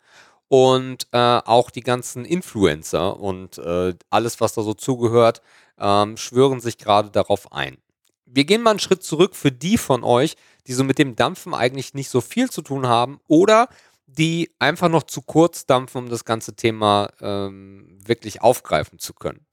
[0.49, 5.41] und äh, auch die ganzen Influencer und äh, alles, was da so zugehört,
[5.79, 7.77] ähm, schwören sich gerade darauf ein.
[8.25, 10.35] Wir gehen mal einen Schritt zurück für die von euch,
[10.67, 13.69] die so mit dem Dampfen eigentlich nicht so viel zu tun haben oder
[14.07, 19.45] die einfach noch zu kurz dampfen, um das ganze Thema ähm, wirklich aufgreifen zu können.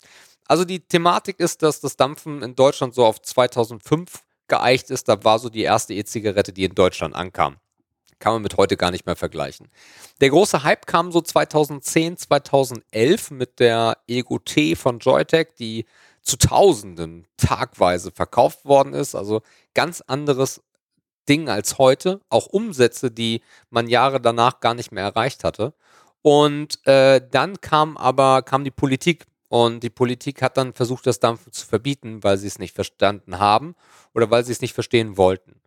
[0.47, 5.09] Also die Thematik ist, dass das Dampfen in Deutschland so auf 2005 geeicht ist.
[5.09, 7.57] Da war so die erste E-Zigarette, die in Deutschland ankam.
[8.19, 9.69] Kann man mit heute gar nicht mehr vergleichen.
[10.21, 15.87] Der große Hype kam so 2010, 2011 mit der Ego T von Joytech, die
[16.21, 19.15] zu Tausenden tagweise verkauft worden ist.
[19.15, 19.43] Also
[19.75, 20.63] ganz anderes
[21.29, 22.21] Ding als heute.
[22.29, 25.75] Auch Umsätze, die man Jahre danach gar nicht mehr erreicht hatte.
[26.23, 31.21] Und äh, dann kam aber kam die Politik und die Politik hat dann versucht, das
[31.21, 33.75] Dampfen zu verbieten, weil sie es nicht verstanden haben
[34.15, 35.61] oder weil sie es nicht verstehen wollten.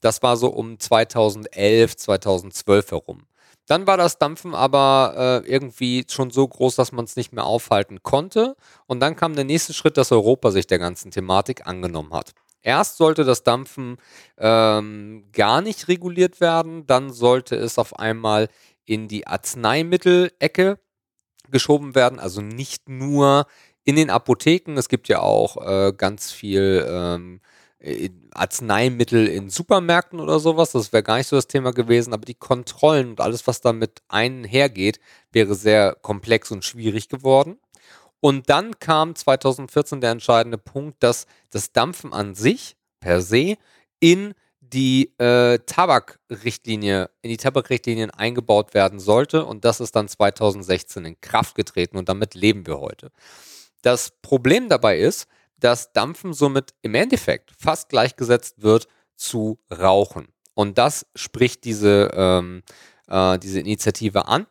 [0.00, 3.26] Das war so um 2011, 2012 herum.
[3.66, 7.44] Dann war das Dampfen aber äh, irgendwie schon so groß, dass man es nicht mehr
[7.44, 8.56] aufhalten konnte.
[8.86, 12.32] Und dann kam der nächste Schritt, dass Europa sich der ganzen Thematik angenommen hat.
[12.62, 13.96] Erst sollte das Dampfen
[14.36, 18.48] ähm, gar nicht reguliert werden, dann sollte es auf einmal
[18.84, 20.78] in die Arzneimittelecke
[21.50, 23.46] geschoben werden, also nicht nur
[23.84, 24.76] in den Apotheken.
[24.76, 27.40] Es gibt ja auch äh, ganz viel ähm,
[28.34, 30.72] Arzneimittel in Supermärkten oder sowas.
[30.72, 34.02] Das wäre gar nicht so das Thema gewesen, aber die Kontrollen und alles, was damit
[34.08, 34.98] einhergeht,
[35.32, 37.58] wäre sehr komplex und schwierig geworden.
[38.20, 43.56] Und dann kam 2014 der entscheidende Punkt, dass das Dampfen an sich per se
[44.00, 49.44] in die äh, Tabakrichtlinie, in die Tabakrichtlinien eingebaut werden sollte.
[49.46, 53.10] Und das ist dann 2016 in Kraft getreten und damit leben wir heute.
[53.82, 55.26] Das Problem dabei ist,
[55.58, 60.28] dass Dampfen somit im Endeffekt fast gleichgesetzt wird zu Rauchen.
[60.54, 62.62] Und das spricht diese, ähm,
[63.06, 64.46] äh, diese Initiative an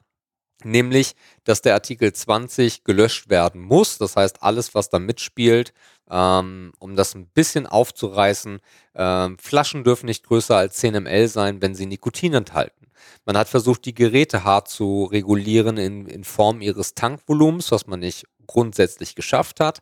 [0.72, 3.98] nämlich, dass der Artikel 20 gelöscht werden muss.
[3.98, 5.74] Das heißt, alles, was da mitspielt,
[6.10, 8.60] ähm, um das ein bisschen aufzureißen,
[8.96, 12.88] ähm, Flaschen dürfen nicht größer als 10 ml sein, wenn sie Nikotin enthalten.
[13.26, 18.00] Man hat versucht, die Geräte hart zu regulieren in, in Form ihres Tankvolumens, was man
[18.00, 19.80] nicht grundsätzlich geschafft hat.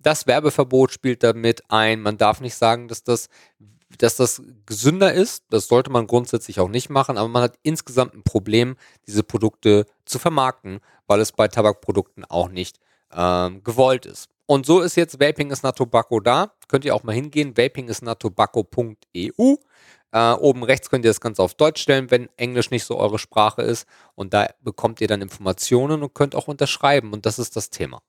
[0.00, 2.00] Das Werbeverbot spielt damit ein.
[2.00, 3.28] Man darf nicht sagen, dass das
[3.98, 5.44] dass das gesünder ist.
[5.50, 8.76] Das sollte man grundsätzlich auch nicht machen, aber man hat insgesamt ein Problem,
[9.06, 12.78] diese Produkte zu vermarkten, weil es bei Tabakprodukten auch nicht
[13.12, 14.28] ähm, gewollt ist.
[14.46, 16.52] Und so ist jetzt Vaping is not Tobacco da.
[16.68, 19.54] Könnt ihr auch mal hingehen, vapingisnottobacco.eu.
[20.12, 23.20] Äh, oben rechts könnt ihr das Ganze auf Deutsch stellen, wenn Englisch nicht so eure
[23.20, 23.86] Sprache ist.
[24.16, 27.12] Und da bekommt ihr dann Informationen und könnt auch unterschreiben.
[27.12, 28.02] Und das ist das Thema.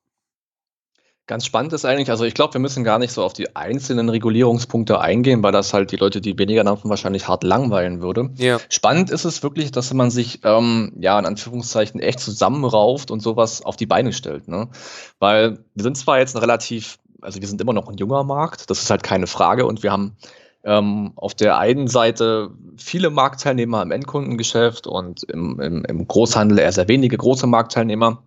[1.27, 4.09] Ganz spannend ist eigentlich, also ich glaube, wir müssen gar nicht so auf die einzelnen
[4.09, 8.31] Regulierungspunkte eingehen, weil das halt die Leute, die weniger dampfen, wahrscheinlich hart langweilen würde.
[8.35, 8.57] Ja.
[8.69, 13.63] Spannend ist es wirklich, dass man sich, ähm, ja, in Anführungszeichen echt zusammenrauft und sowas
[13.63, 14.47] auf die Beine stellt.
[14.47, 14.69] Ne?
[15.19, 18.69] Weil wir sind zwar jetzt ein relativ, also wir sind immer noch ein junger Markt,
[18.69, 20.17] das ist halt keine Frage und wir haben
[20.63, 26.71] ähm, auf der einen Seite viele Marktteilnehmer im Endkundengeschäft und im, im, im Großhandel eher
[26.71, 28.23] sehr wenige große Marktteilnehmer.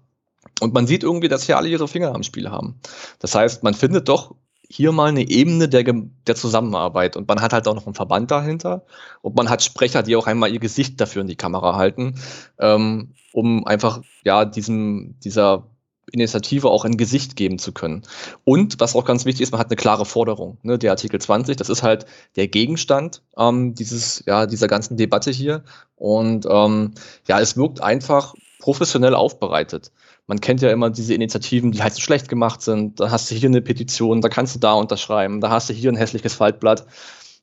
[0.61, 2.81] Und man sieht irgendwie, dass hier alle ihre Finger am Spiel haben.
[3.19, 4.35] Das heißt, man findet doch
[4.69, 8.31] hier mal eine Ebene der, der Zusammenarbeit und man hat halt auch noch einen Verband
[8.31, 8.85] dahinter
[9.21, 12.15] und man hat Sprecher, die auch einmal ihr Gesicht dafür in die Kamera halten,
[12.59, 15.67] ähm, um einfach ja diesem, dieser
[16.13, 18.03] Initiative auch ein Gesicht geben zu können.
[18.45, 20.59] Und was auch ganz wichtig ist, man hat eine klare Forderung.
[20.63, 20.79] Ne?
[20.79, 25.65] Der Artikel 20, das ist halt der Gegenstand ähm, dieses, ja, dieser ganzen Debatte hier.
[25.97, 26.93] Und ähm,
[27.27, 29.93] ja, es wirkt einfach professionell aufbereitet.
[30.27, 32.99] Man kennt ja immer diese Initiativen, die halt so schlecht gemacht sind.
[32.99, 35.93] Da hast du hier eine Petition, da kannst du da unterschreiben, da hast du hier
[35.93, 36.87] ein hässliches Faltblatt.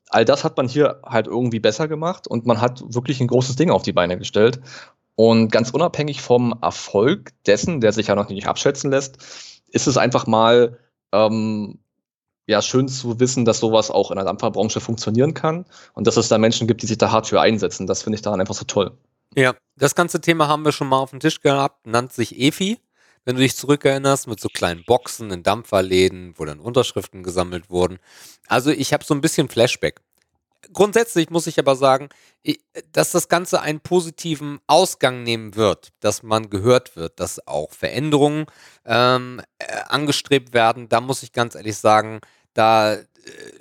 [0.10, 3.56] All das hat man hier halt irgendwie besser gemacht und man hat wirklich ein großes
[3.56, 4.60] Ding auf die Beine gestellt.
[5.16, 9.18] Und ganz unabhängig vom Erfolg dessen, der sich ja noch nicht abschätzen lässt,
[9.70, 10.80] ist es einfach mal
[11.14, 11.80] ähm,
[12.48, 16.28] ja, schön zu wissen, dass sowas auch in der Dampferbranche funktionieren kann und dass es
[16.28, 17.88] da Menschen gibt, die sich da hart für einsetzen.
[17.88, 18.98] Das finde ich daran einfach so toll.
[19.36, 22.80] Ja, das ganze Thema haben wir schon mal auf dem Tisch gehabt, nennt sich EFI.
[23.24, 28.00] Wenn du dich zurückerinnerst, mit so kleinen Boxen in Dampferläden, wo dann Unterschriften gesammelt wurden.
[28.48, 30.02] Also ich habe so ein bisschen Flashback.
[30.74, 32.10] Grundsätzlich muss ich aber sagen,
[32.92, 38.46] dass das Ganze einen positiven Ausgang nehmen wird, dass man gehört wird, dass auch Veränderungen
[38.86, 40.90] ähm, äh, angestrebt werden.
[40.90, 42.22] Da muss ich ganz ehrlich sagen,
[42.54, 42.98] da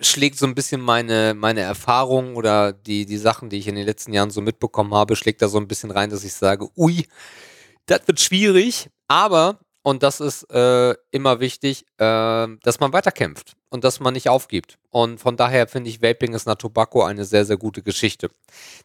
[0.00, 3.86] schlägt so ein bisschen meine, meine Erfahrung oder die, die Sachen, die ich in den
[3.86, 7.06] letzten Jahren so mitbekommen habe, schlägt da so ein bisschen rein, dass ich sage, ui,
[7.86, 13.84] das wird schwierig, aber, und das ist äh, immer wichtig, äh, dass man weiterkämpft und
[13.84, 14.78] dass man nicht aufgibt.
[14.90, 18.30] Und von daher finde ich Vaping is not Tobacco eine sehr, sehr gute Geschichte.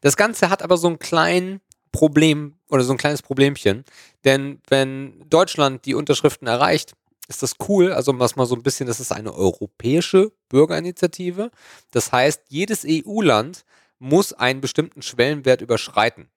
[0.01, 1.61] Das Ganze hat aber so ein kleinen
[1.91, 3.85] Problem oder so ein kleines Problemchen,
[4.25, 6.93] denn wenn Deutschland die Unterschriften erreicht,
[7.27, 7.91] ist das cool.
[7.91, 11.51] Also was mal so ein bisschen, das ist eine europäische Bürgerinitiative.
[11.91, 13.65] Das heißt, jedes EU-Land
[13.99, 16.29] muss einen bestimmten Schwellenwert überschreiten.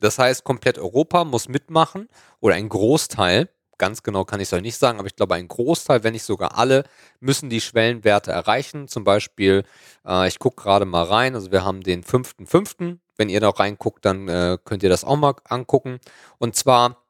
[0.00, 2.08] Das heißt, komplett Europa muss mitmachen
[2.40, 3.48] oder ein Großteil,
[3.78, 6.24] ganz genau kann ich es euch nicht sagen, aber ich glaube, ein Großteil, wenn nicht
[6.24, 6.84] sogar alle,
[7.20, 8.88] müssen die Schwellenwerte erreichen.
[8.88, 9.64] Zum Beispiel,
[10.06, 12.98] äh, ich gucke gerade mal rein, also wir haben den 5.5.
[13.16, 16.00] Wenn ihr da reinguckt, dann äh, könnt ihr das auch mal angucken.
[16.38, 17.04] Und zwar,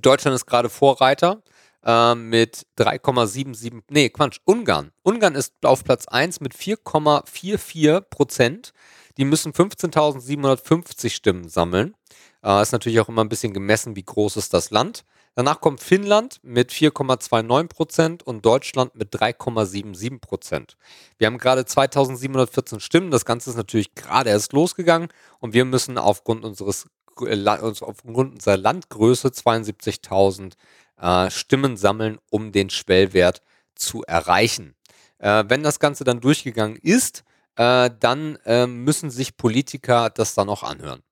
[0.00, 1.42] Deutschland ist gerade Vorreiter
[1.86, 4.92] äh, mit 3,77, nee, Quatsch, Ungarn.
[5.02, 8.72] Ungarn ist auf Platz 1 mit 4,44 Prozent.
[9.16, 11.94] Die müssen 15.750 Stimmen sammeln.
[12.42, 15.04] Äh, ist natürlich auch immer ein bisschen gemessen, wie groß ist das Land.
[15.36, 20.76] Danach kommt Finnland mit 4,29 Prozent und Deutschland mit 3,77 Prozent.
[21.18, 23.10] Wir haben gerade 2714 Stimmen.
[23.10, 25.08] Das Ganze ist natürlich gerade erst losgegangen
[25.38, 26.86] und wir müssen aufgrund unseres
[27.20, 30.54] äh, aufgrund unserer Landgröße 72.000
[31.00, 33.42] äh, Stimmen sammeln, um den Schwellwert
[33.74, 34.74] zu erreichen.
[35.18, 37.24] Äh, wenn das Ganze dann durchgegangen ist,
[37.56, 41.02] äh, dann äh, müssen sich Politiker das dann auch anhören.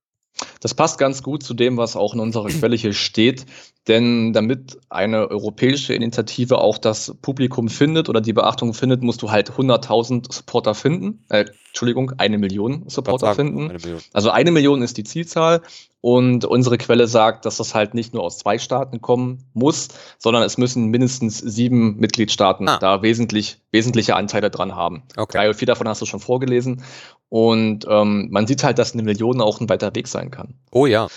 [0.61, 3.47] Das passt ganz gut zu dem, was auch in unserer Quelle hier steht.
[3.87, 9.30] Denn damit eine europäische Initiative auch das Publikum findet oder die Beachtung findet, musst du
[9.30, 11.24] halt 100.000 Supporter finden.
[11.28, 13.70] Äh, Entschuldigung, eine Million Supporter sagen, finden.
[13.70, 14.01] Eine Million.
[14.14, 15.61] Also eine Million ist die Zielzahl.
[16.01, 20.43] Und unsere Quelle sagt, dass das halt nicht nur aus zwei Staaten kommen muss, sondern
[20.43, 22.78] es müssen mindestens sieben Mitgliedstaaten ah.
[22.78, 25.03] da wesentlich, wesentliche Anteile dran haben.
[25.16, 25.39] Okay.
[25.39, 26.85] Drei oder vier davon hast du schon vorgelesen.
[27.28, 30.55] Und ähm, man sieht halt, dass eine Million auch ein weiter Weg sein kann.
[30.70, 31.09] Oh ja.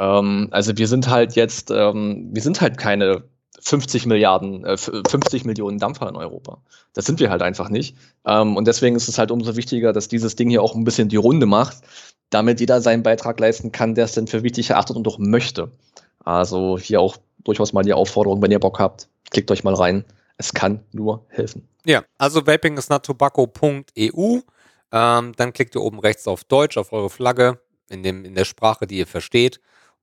[0.00, 3.22] Ähm, also wir sind halt jetzt, ähm, wir sind halt keine
[3.60, 6.62] 50 Milliarden, äh, 50 Millionen Dampfer in Europa.
[6.94, 7.94] Das sind wir halt einfach nicht.
[8.24, 11.10] Ähm, und deswegen ist es halt umso wichtiger, dass dieses Ding hier auch ein bisschen
[11.10, 11.76] die Runde macht,
[12.30, 15.70] damit jeder seinen Beitrag leisten kann, der es denn für wichtig erachtet und auch möchte.
[16.24, 20.06] Also hier auch durchaus mal die Aufforderung, wenn ihr Bock habt, klickt euch mal rein.
[20.38, 21.68] Es kann nur helfen.
[21.84, 24.40] Ja, also vapingisnottobacco.eu.
[24.92, 28.46] Ähm, dann klickt ihr oben rechts auf Deutsch, auf eure Flagge, in, dem, in der
[28.46, 29.60] Sprache, die ihr versteht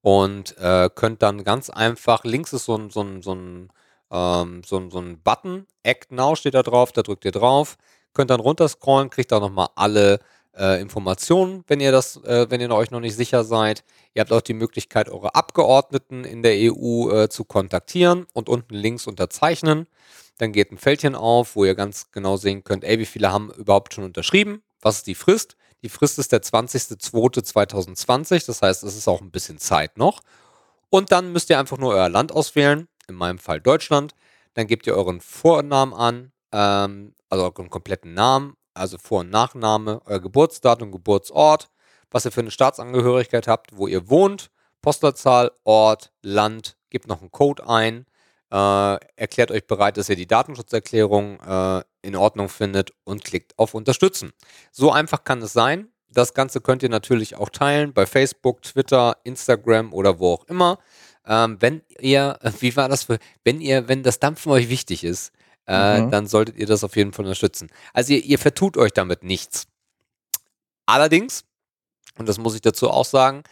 [0.08, 3.70] und äh, könnt dann ganz einfach, links ist so ein, so ein, so ein,
[4.10, 7.76] ähm, so ein, so ein Button, Act Now steht da drauf, da drückt ihr drauf,
[8.14, 10.22] könnt dann runterscrollen, kriegt da nochmal alle
[10.58, 13.84] äh, Informationen, wenn ihr das, äh, wenn ihr euch noch nicht sicher seid.
[14.14, 18.76] Ihr habt auch die Möglichkeit, eure Abgeordneten in der EU äh, zu kontaktieren und unten
[18.76, 19.88] links unterzeichnen.
[20.38, 23.52] Dann geht ein Fältchen auf, wo ihr ganz genau sehen könnt, ey, wie viele haben
[23.52, 25.58] überhaupt schon unterschrieben, was ist die Frist.
[25.84, 30.22] Die Frist ist der 20.02.2020, das heißt, es ist auch ein bisschen Zeit noch.
[30.90, 34.16] Und dann müsst ihr einfach nur euer Land auswählen, in meinem Fall Deutschland.
[34.54, 40.02] Dann gebt ihr euren Vornamen an, ähm, also euren kompletten Namen, also Vor- und Nachname,
[40.06, 41.70] euer Geburtsdatum, Geburtsort,
[42.10, 44.50] was ihr für eine Staatsangehörigkeit habt, wo ihr wohnt,
[44.82, 48.06] Postleitzahl, Ort, Land, gebt noch einen Code ein,
[48.52, 53.74] äh, erklärt euch bereit, dass ihr die Datenschutzerklärung äh, in Ordnung findet und klickt auf
[53.74, 54.32] Unterstützen.
[54.72, 55.90] So einfach kann es sein.
[56.10, 60.80] Das Ganze könnt ihr natürlich auch teilen bei Facebook, Twitter, Instagram oder wo auch immer.
[61.26, 65.34] Ähm, wenn ihr, wie war das für, wenn ihr, wenn das Dampfen euch wichtig ist,
[65.68, 66.12] äh, mhm.
[66.12, 67.70] dann solltet ihr das auf jeden Fall unterstützen.
[67.94, 69.68] Also ihr, ihr vertut euch damit nichts.
[70.86, 71.44] Allerdings,
[72.18, 73.44] und das muss ich dazu auch sagen,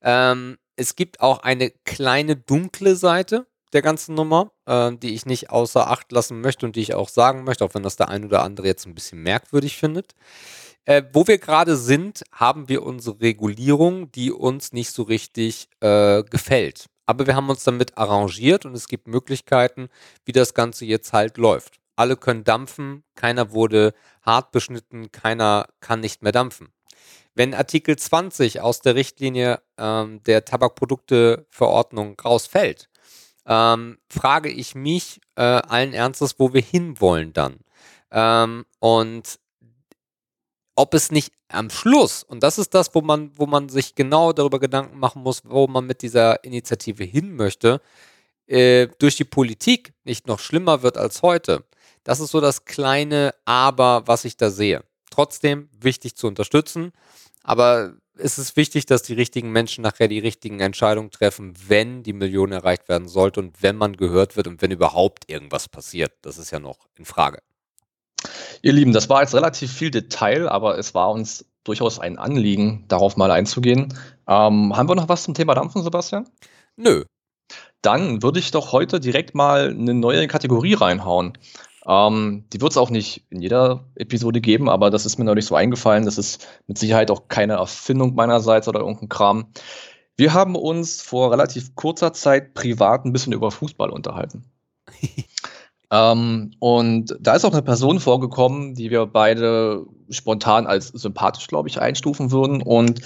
[0.00, 5.50] ähm, es gibt auch eine kleine dunkle Seite der ganzen Nummer, äh, die ich nicht
[5.50, 8.24] außer Acht lassen möchte und die ich auch sagen möchte, auch wenn das der ein
[8.24, 10.14] oder andere jetzt ein bisschen merkwürdig findet.
[10.86, 16.22] Äh, wo wir gerade sind, haben wir unsere Regulierung, die uns nicht so richtig äh,
[16.24, 16.86] gefällt.
[17.06, 19.88] Aber wir haben uns damit arrangiert und es gibt Möglichkeiten,
[20.24, 21.80] wie das Ganze jetzt halt läuft.
[21.96, 26.68] Alle können dampfen, keiner wurde hart beschnitten, keiner kann nicht mehr dampfen.
[27.34, 32.88] Wenn Artikel 20 aus der Richtlinie ähm, der Tabakprodukteverordnung rausfällt,
[33.46, 37.60] ähm, frage ich mich äh, allen Ernstes, wo wir hinwollen dann.
[38.10, 39.38] Ähm, und
[40.76, 44.32] ob es nicht am Schluss, und das ist das, wo man, wo man sich genau
[44.32, 47.80] darüber Gedanken machen muss, wo man mit dieser Initiative hin möchte,
[48.46, 51.64] äh, durch die Politik nicht noch schlimmer wird als heute.
[52.02, 54.84] Das ist so das kleine Aber, was ich da sehe.
[55.10, 56.92] Trotzdem wichtig zu unterstützen,
[57.42, 62.12] aber es ist wichtig, dass die richtigen Menschen nachher die richtigen Entscheidungen treffen, wenn die
[62.12, 66.12] Million erreicht werden sollte und wenn man gehört wird und wenn überhaupt irgendwas passiert.
[66.22, 67.40] Das ist ja noch in Frage.
[68.62, 72.84] Ihr Lieben, das war jetzt relativ viel Detail, aber es war uns durchaus ein Anliegen,
[72.88, 73.94] darauf mal einzugehen.
[74.26, 76.28] Ähm, haben wir noch was zum Thema Dampfen, Sebastian?
[76.76, 77.04] Nö.
[77.82, 81.36] Dann würde ich doch heute direkt mal eine neue Kategorie reinhauen.
[81.86, 85.46] Ähm, die wird es auch nicht in jeder Episode geben, aber das ist mir neulich
[85.46, 86.04] so eingefallen.
[86.04, 89.46] Das ist mit Sicherheit auch keine Erfindung meinerseits oder irgendein Kram.
[90.16, 94.44] Wir haben uns vor relativ kurzer Zeit privat ein bisschen über Fußball unterhalten.
[95.90, 101.68] ähm, und da ist auch eine Person vorgekommen, die wir beide spontan als sympathisch, glaube
[101.68, 102.62] ich, einstufen würden.
[102.62, 103.00] Und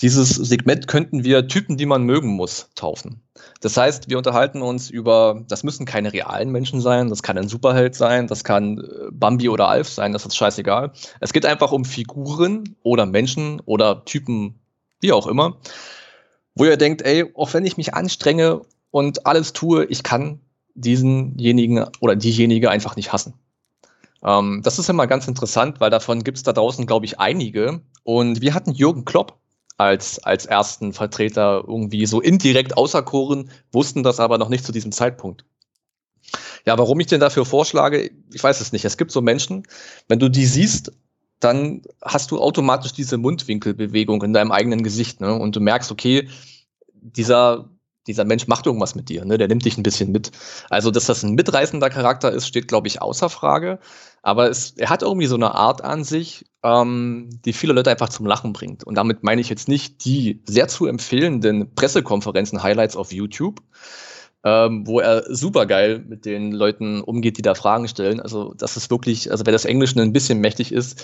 [0.00, 3.22] dieses Segment könnten wir Typen, die man mögen muss, taufen.
[3.60, 7.48] Das heißt, wir unterhalten uns über, das müssen keine realen Menschen sein, das kann ein
[7.48, 10.92] Superheld sein, das kann äh, Bambi oder Alf sein, das ist scheißegal.
[11.20, 14.58] Es geht einfach um Figuren oder Menschen oder Typen,
[15.00, 15.58] wie auch immer,
[16.54, 20.40] wo ihr denkt, ey, auch wenn ich mich anstrenge und alles tue, ich kann
[20.74, 23.34] diesenjenigen oder diejenige einfach nicht hassen.
[24.24, 27.80] Ähm, das ist immer ganz interessant, weil davon gibt es da draußen, glaube ich, einige.
[28.02, 29.38] Und wir hatten Jürgen Klopp
[29.76, 34.92] als, als ersten Vertreter irgendwie so indirekt auserkoren, wussten das aber noch nicht zu diesem
[34.92, 35.44] Zeitpunkt.
[36.64, 38.84] Ja, warum ich denn dafür vorschlage, ich weiß es nicht.
[38.84, 39.64] Es gibt so Menschen,
[40.08, 40.92] wenn du die siehst,
[41.40, 45.34] dann hast du automatisch diese Mundwinkelbewegung in deinem eigenen Gesicht, ne?
[45.34, 46.28] Und du merkst, okay,
[46.94, 47.68] dieser,
[48.06, 49.38] dieser Mensch macht irgendwas mit dir, ne?
[49.38, 50.30] Der nimmt dich ein bisschen mit.
[50.70, 53.78] Also, dass das ein mitreißender Charakter ist, steht, glaube ich, außer Frage.
[54.22, 58.08] Aber es, er hat irgendwie so eine Art an sich, ähm, die viele Leute einfach
[58.08, 58.84] zum Lachen bringt.
[58.84, 63.60] Und damit meine ich jetzt nicht die sehr zu empfehlenden Pressekonferenzen, Highlights auf YouTube,
[64.44, 68.20] ähm, wo er super geil mit den Leuten umgeht, die da Fragen stellen.
[68.20, 71.02] Also das ist wirklich, also wer das Englische ein bisschen mächtig ist,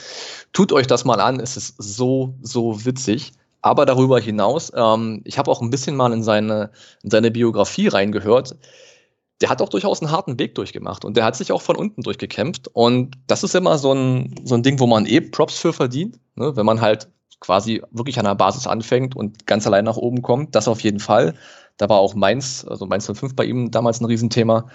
[0.52, 1.40] tut euch das mal an.
[1.40, 3.32] Es ist so, so witzig.
[3.62, 6.70] Aber darüber hinaus, ähm, ich habe auch ein bisschen mal in seine,
[7.02, 8.56] in seine Biografie reingehört
[9.40, 12.02] der hat auch durchaus einen harten Weg durchgemacht und der hat sich auch von unten
[12.02, 12.68] durchgekämpft.
[12.68, 16.20] Und das ist immer so ein, so ein Ding, wo man eh Props für verdient,
[16.34, 16.54] ne?
[16.56, 17.08] wenn man halt
[17.40, 20.54] quasi wirklich an der Basis anfängt und ganz allein nach oben kommt.
[20.54, 21.34] Das auf jeden Fall.
[21.78, 24.68] Da war auch Mainz, also Mainz 05 bei ihm damals ein Riesenthema.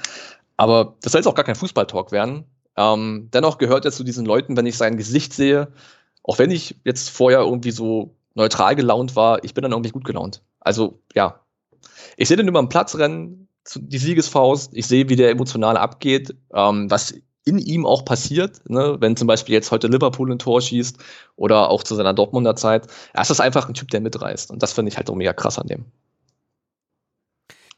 [0.57, 2.45] Aber das soll jetzt auch gar kein Fußballtalk werden.
[2.75, 5.71] Ähm, dennoch gehört er zu diesen Leuten, wenn ich sein Gesicht sehe,
[6.23, 10.05] auch wenn ich jetzt vorher irgendwie so neutral gelaunt war, ich bin dann irgendwie gut
[10.05, 10.43] gelaunt.
[10.59, 11.41] Also ja,
[12.17, 14.71] ich sehe den über den Platz rennen, die Siegesfaust.
[14.73, 17.15] Ich sehe, wie der emotional abgeht, ähm, was
[17.45, 18.97] in ihm auch passiert, ne?
[18.99, 20.97] wenn zum Beispiel jetzt heute Liverpool ein Tor schießt
[21.35, 22.87] oder auch zu seiner Dortmunder Zeit.
[23.13, 24.49] Er ist einfach ein Typ, der mitreißt.
[24.49, 25.85] Und das finde ich halt auch mega krass an dem.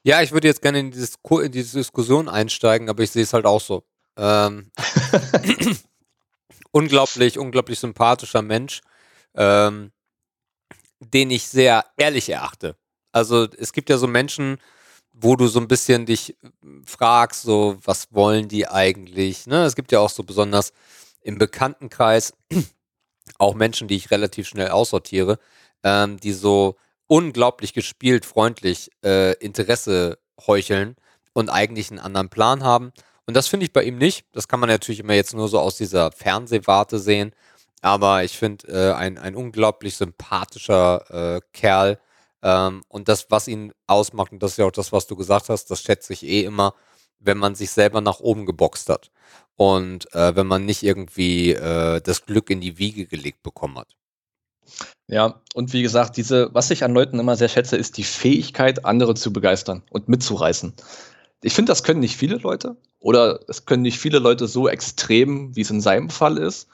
[0.04, 3.46] Ja, ich würde jetzt gerne in, in diese Diskussion einsteigen, aber ich sehe es halt
[3.46, 3.84] auch so.
[4.16, 4.72] Ähm,
[6.72, 8.82] unglaublich, unglaublich sympathischer Mensch,
[9.36, 9.92] ähm,
[11.00, 12.76] den ich sehr ehrlich erachte.
[13.12, 14.58] Also es gibt ja so Menschen,
[15.14, 16.50] wo du so ein bisschen dich äh,
[16.86, 19.48] fragst, so, was wollen die eigentlich?
[19.48, 19.66] Ne?
[19.66, 20.74] Es gibt ja auch so besonders
[21.22, 22.34] im Bekanntenkreis
[23.40, 25.40] auch Menschen, die ich relativ schnell aussortiere,
[25.84, 26.76] ähm, die so
[27.08, 30.96] unglaublich gespielt, freundlich äh, Interesse heucheln
[31.34, 32.92] und eigentlich einen anderen Plan haben.
[33.26, 34.26] Und das finde ich bei ihm nicht.
[34.34, 37.34] Das kann man natürlich immer jetzt nur so aus dieser Fernsehwarte sehen.
[37.82, 42.00] Aber ich finde, äh, ein, ein unglaublich sympathischer äh, Kerl,
[42.44, 45.50] ähm, und das, was ihn ausmacht, und das ist ja auch das, was du gesagt
[45.50, 46.74] hast, das schätze ich eh immer,
[47.20, 49.12] wenn man sich selber nach oben geboxt hat
[49.56, 53.96] und äh, wenn man nicht irgendwie äh, das Glück in die Wiege gelegt bekommen hat.
[55.08, 58.86] Ja, und wie gesagt, diese, was ich an Leuten immer sehr schätze, ist die Fähigkeit,
[58.86, 60.74] andere zu begeistern und mitzureißen.
[61.42, 65.56] Ich finde, das können nicht viele Leute oder es können nicht viele Leute so extrem,
[65.56, 66.68] wie es in seinem Fall ist.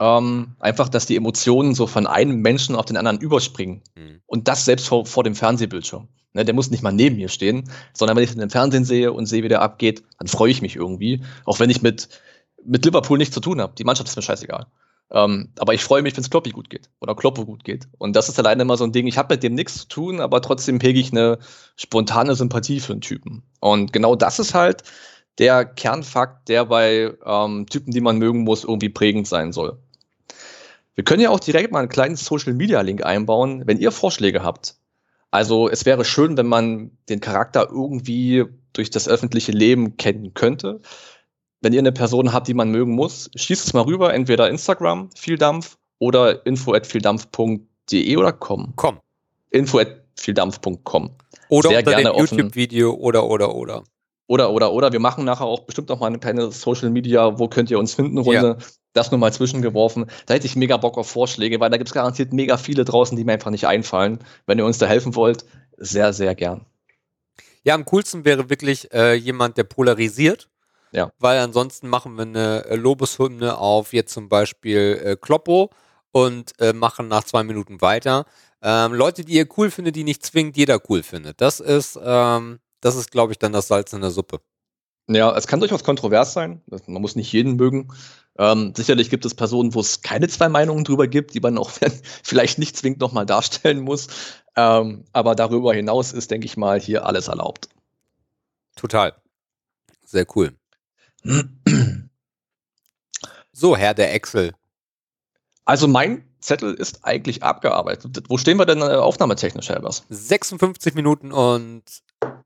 [0.00, 3.82] Ähm, einfach, dass die Emotionen so von einem Menschen auf den anderen überspringen.
[3.96, 4.20] Mhm.
[4.26, 6.08] Und das selbst vor, vor dem Fernsehbildschirm.
[6.34, 9.26] Ne, der muss nicht mal neben mir stehen, sondern wenn ich den Fernsehen sehe und
[9.26, 11.22] sehe, wie der abgeht, dann freue ich mich irgendwie.
[11.44, 12.08] Auch wenn ich mit,
[12.64, 13.72] mit Liverpool nichts zu tun habe.
[13.76, 14.66] Die Mannschaft ist mir scheißegal.
[15.10, 17.88] Ähm, aber ich freue mich, wenn es Kloppi gut geht oder Kloppo gut geht.
[17.96, 20.20] Und das ist alleine immer so ein Ding, ich habe mit dem nichts zu tun,
[20.20, 21.38] aber trotzdem hege ich eine
[21.76, 23.42] spontane Sympathie für einen Typen.
[23.60, 24.82] Und genau das ist halt
[25.38, 29.78] der Kernfakt, der bei ähm, Typen, die man mögen muss, irgendwie prägend sein soll.
[30.98, 34.42] Wir können ja auch direkt mal einen kleinen Social Media Link einbauen, wenn ihr Vorschläge
[34.42, 34.74] habt.
[35.30, 40.80] Also es wäre schön, wenn man den Charakter irgendwie durch das öffentliche Leben kennen könnte
[41.60, 45.10] wenn ihr eine Person habt, die man mögen muss, schießt es mal rüber, entweder Instagram,
[45.14, 48.74] vieldampf, oder info at vieldampf.de oder com.
[48.76, 49.00] Com.
[49.50, 51.10] Info at vieldampf.com.
[51.48, 53.82] Oder Sehr unter gerne dem YouTube-Video oder, oder, oder.
[54.28, 54.92] Oder, oder, oder.
[54.92, 57.94] Wir machen nachher auch bestimmt noch mal eine kleine Social Media, wo könnt ihr uns
[57.94, 58.58] finden, Runde.
[58.60, 58.66] Ja.
[58.92, 60.06] Das nur mal zwischengeworfen.
[60.26, 63.16] Da hätte ich mega Bock auf Vorschläge, weil da gibt es garantiert mega viele draußen,
[63.16, 64.18] die mir einfach nicht einfallen.
[64.46, 65.44] Wenn ihr uns da helfen wollt,
[65.76, 66.66] sehr, sehr gern.
[67.64, 70.48] Ja, am coolsten wäre wirklich äh, jemand, der polarisiert
[70.92, 71.12] ja.
[71.18, 75.70] Weil ansonsten machen wir eine äh, Lobeshymne auf jetzt zum Beispiel äh, Kloppo
[76.12, 78.24] und äh, machen nach zwei Minuten weiter.
[78.62, 81.40] Ähm, Leute, die ihr cool findet, die nicht zwingend jeder cool findet.
[81.40, 84.40] Das ist, ähm, das ist, glaube ich, dann das Salz in der Suppe.
[85.08, 86.60] Ja, es kann durchaus kontrovers sein.
[86.86, 87.88] Man muss nicht jeden mögen.
[88.38, 91.70] Ähm, sicherlich gibt es Personen, wo es keine zwei Meinungen drüber gibt, die man auch
[92.22, 94.08] vielleicht nicht zwingend nochmal darstellen muss.
[94.54, 97.68] Ähm, aber darüber hinaus ist, denke ich mal, hier alles erlaubt.
[98.76, 99.14] Total.
[100.04, 100.54] Sehr cool.
[103.52, 104.54] So, Herr der Excel.
[105.64, 108.24] Also mein Zettel ist eigentlich abgearbeitet.
[108.28, 110.04] Wo stehen wir denn äh, aufnahmetechnisch, Helbers?
[110.08, 111.82] 56 Minuten und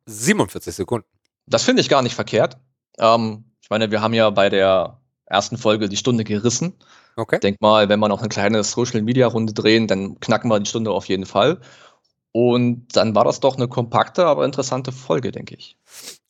[0.07, 1.07] 47 Sekunden.
[1.47, 2.59] Das finde ich gar nicht verkehrt.
[2.99, 6.74] Ähm, ich meine, wir haben ja bei der ersten Folge die Stunde gerissen.
[7.16, 7.36] Okay.
[7.36, 10.90] Ich denke mal, wenn wir noch eine kleine Social-Media-Runde drehen, dann knacken wir die Stunde
[10.90, 11.61] auf jeden Fall.
[12.32, 15.76] Und dann war das doch eine kompakte, aber interessante Folge, denke ich.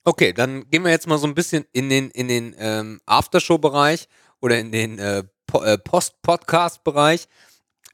[0.04, 4.08] Okay, dann gehen wir jetzt mal so ein bisschen in den, in den ähm, Aftershow-Bereich
[4.40, 7.28] oder in den äh, po äh, Post-Podcast-Bereich.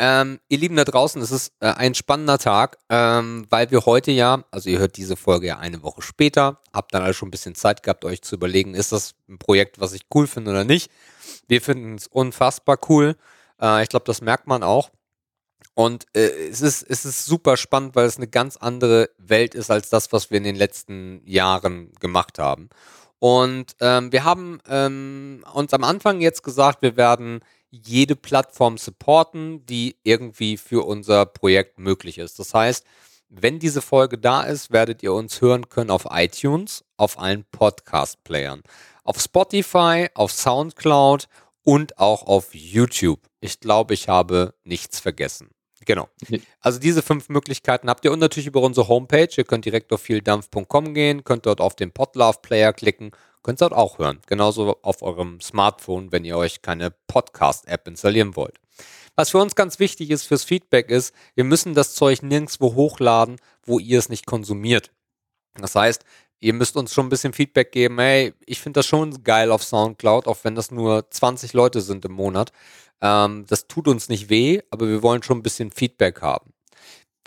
[0.00, 4.12] Ähm, ihr Lieben da draußen, es ist äh, ein spannender Tag, ähm, weil wir heute
[4.12, 7.32] ja, also ihr hört diese Folge ja eine Woche später, habt dann also schon ein
[7.32, 10.62] bisschen Zeit gehabt, euch zu überlegen, ist das ein Projekt, was ich cool finde oder
[10.62, 10.90] nicht.
[11.48, 13.16] Wir finden es unfassbar cool.
[13.60, 14.90] Äh, ich glaube, das merkt man auch.
[15.74, 19.70] Und äh, es, ist, es ist super spannend, weil es eine ganz andere Welt ist
[19.70, 22.68] als das, was wir in den letzten Jahren gemacht haben.
[23.20, 27.40] Und ähm, wir haben ähm, uns am Anfang jetzt gesagt, wir werden
[27.70, 32.38] jede Plattform supporten, die irgendwie für unser Projekt möglich ist.
[32.38, 32.84] Das heißt,
[33.28, 38.62] wenn diese Folge da ist, werdet ihr uns hören können auf iTunes, auf allen Podcast-Playern,
[39.04, 41.28] auf Spotify, auf SoundCloud
[41.62, 43.20] und auch auf YouTube.
[43.40, 45.50] Ich glaube, ich habe nichts vergessen.
[45.84, 46.08] Genau.
[46.60, 49.28] Also diese fünf Möglichkeiten habt ihr und natürlich über unsere Homepage.
[49.36, 53.12] Ihr könnt direkt auf vieldampf.com gehen, könnt dort auf den Podlove Player klicken,
[53.42, 54.20] könnt dort auch hören.
[54.26, 58.58] Genauso auf eurem Smartphone, wenn ihr euch keine Podcast-App installieren wollt.
[59.16, 63.36] Was für uns ganz wichtig ist fürs Feedback ist, wir müssen das Zeug nirgendwo hochladen,
[63.64, 64.92] wo ihr es nicht konsumiert.
[65.54, 66.04] Das heißt,
[66.40, 67.98] ihr müsst uns schon ein bisschen Feedback geben.
[67.98, 72.04] Hey, ich finde das schon geil auf Soundcloud, auch wenn das nur 20 Leute sind
[72.04, 72.52] im Monat.
[73.00, 76.52] Ähm, das tut uns nicht weh, aber wir wollen schon ein bisschen Feedback haben.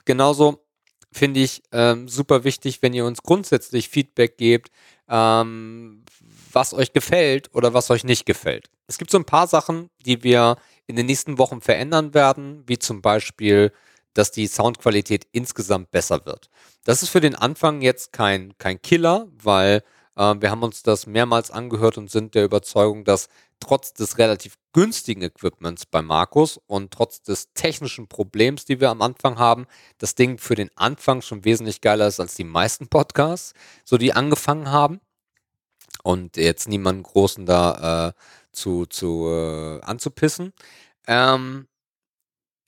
[0.06, 0.64] Genauso
[1.12, 4.72] finde ich ähm, super wichtig, wenn ihr uns grundsätzlich Feedback gebt,
[5.10, 6.04] ähm,
[6.52, 8.70] was euch gefällt oder was euch nicht gefällt.
[8.88, 10.58] Es gibt so ein paar Sachen, die wir
[10.88, 13.72] in den nächsten Wochen verändern werden, wie zum Beispiel,
[14.14, 16.50] dass die Soundqualität insgesamt besser wird.
[16.84, 19.84] Das ist für den Anfang jetzt kein, kein Killer, weil
[20.16, 23.30] wir haben uns das mehrmals angehört und sind der Überzeugung, dass
[23.62, 29.02] trotz des relativ günstigen Equipments bei Markus und trotz des technischen Problems, die wir am
[29.02, 29.68] Anfang haben,
[30.00, 33.54] das Ding für den Anfang schon wesentlich geiler ist als die meisten Podcasts,
[33.86, 35.00] so die angefangen haben.
[36.04, 38.14] Und jetzt niemanden großen da äh,
[38.52, 40.54] zu, zu äh, anzupissen.
[41.08, 41.68] Ähm,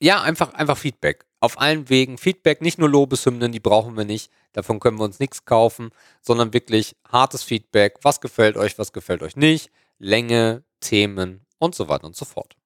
[0.00, 1.24] ja, einfach, einfach Feedback.
[1.44, 4.30] Auf allen Wegen Feedback, nicht nur Lobeshymnen, die brauchen wir nicht.
[4.54, 5.90] Davon können wir uns nichts kaufen,
[6.22, 7.98] sondern wirklich hartes Feedback.
[8.00, 9.70] Was gefällt euch, was gefällt euch nicht?
[9.98, 12.56] Länge, Themen und so weiter und so fort.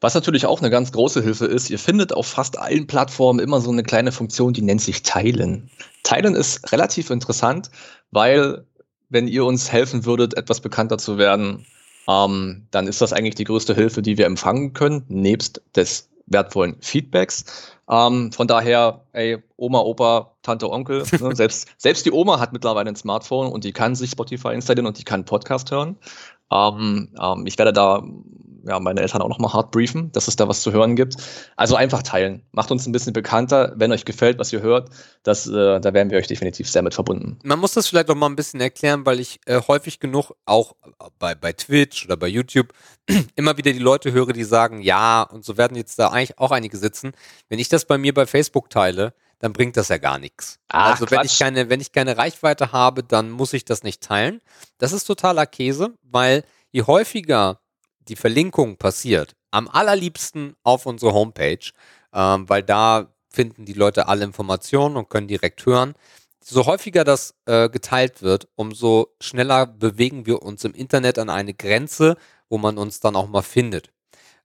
[0.00, 3.60] Was natürlich auch eine ganz große Hilfe ist, ihr findet auf fast allen Plattformen immer
[3.60, 5.70] so eine kleine Funktion, die nennt sich Teilen.
[6.02, 7.70] Teilen ist relativ interessant,
[8.10, 8.66] weil
[9.08, 11.64] wenn ihr uns helfen würdet, etwas bekannter zu werden,
[12.08, 16.76] ähm, dann ist das eigentlich die größte Hilfe, die wir empfangen können, nebst des wertvollen
[16.80, 17.74] Feedbacks.
[17.90, 22.90] Ähm, von daher, ey, Oma, Opa, Tante, Onkel, ne, selbst, selbst die Oma hat mittlerweile
[22.90, 25.96] ein Smartphone und die kann sich Spotify installieren und die kann Podcast hören.
[26.50, 28.02] Ähm, ähm, ich werde da
[28.64, 31.16] ja, meine Eltern auch nochmal hart briefen, dass es da was zu hören gibt.
[31.56, 32.42] Also einfach teilen.
[32.52, 33.72] Macht uns ein bisschen bekannter.
[33.76, 34.90] Wenn euch gefällt, was ihr hört,
[35.22, 37.38] das, äh, da wären wir euch definitiv sehr mit verbunden.
[37.44, 40.74] Man muss das vielleicht noch mal ein bisschen erklären, weil ich äh, häufig genug auch
[41.18, 42.72] bei, bei Twitch oder bei YouTube
[43.36, 46.50] immer wieder die Leute höre, die sagen, ja, und so werden jetzt da eigentlich auch
[46.50, 47.12] einige sitzen.
[47.48, 50.58] Wenn ich das bei mir bei Facebook teile, dann bringt das ja gar nichts.
[50.68, 54.40] also wenn ich keine, wenn ich keine Reichweite habe, dann muss ich das nicht teilen.
[54.78, 57.60] Das ist totaler Käse, weil je häufiger
[58.08, 61.70] die Verlinkung passiert, am allerliebsten auf unsere Homepage,
[62.12, 65.94] ähm, weil da finden die Leute alle Informationen und können direkt hören.
[66.42, 71.52] So häufiger das äh, geteilt wird, umso schneller bewegen wir uns im Internet an eine
[71.52, 72.16] Grenze,
[72.48, 73.88] wo man uns dann auch mal findet.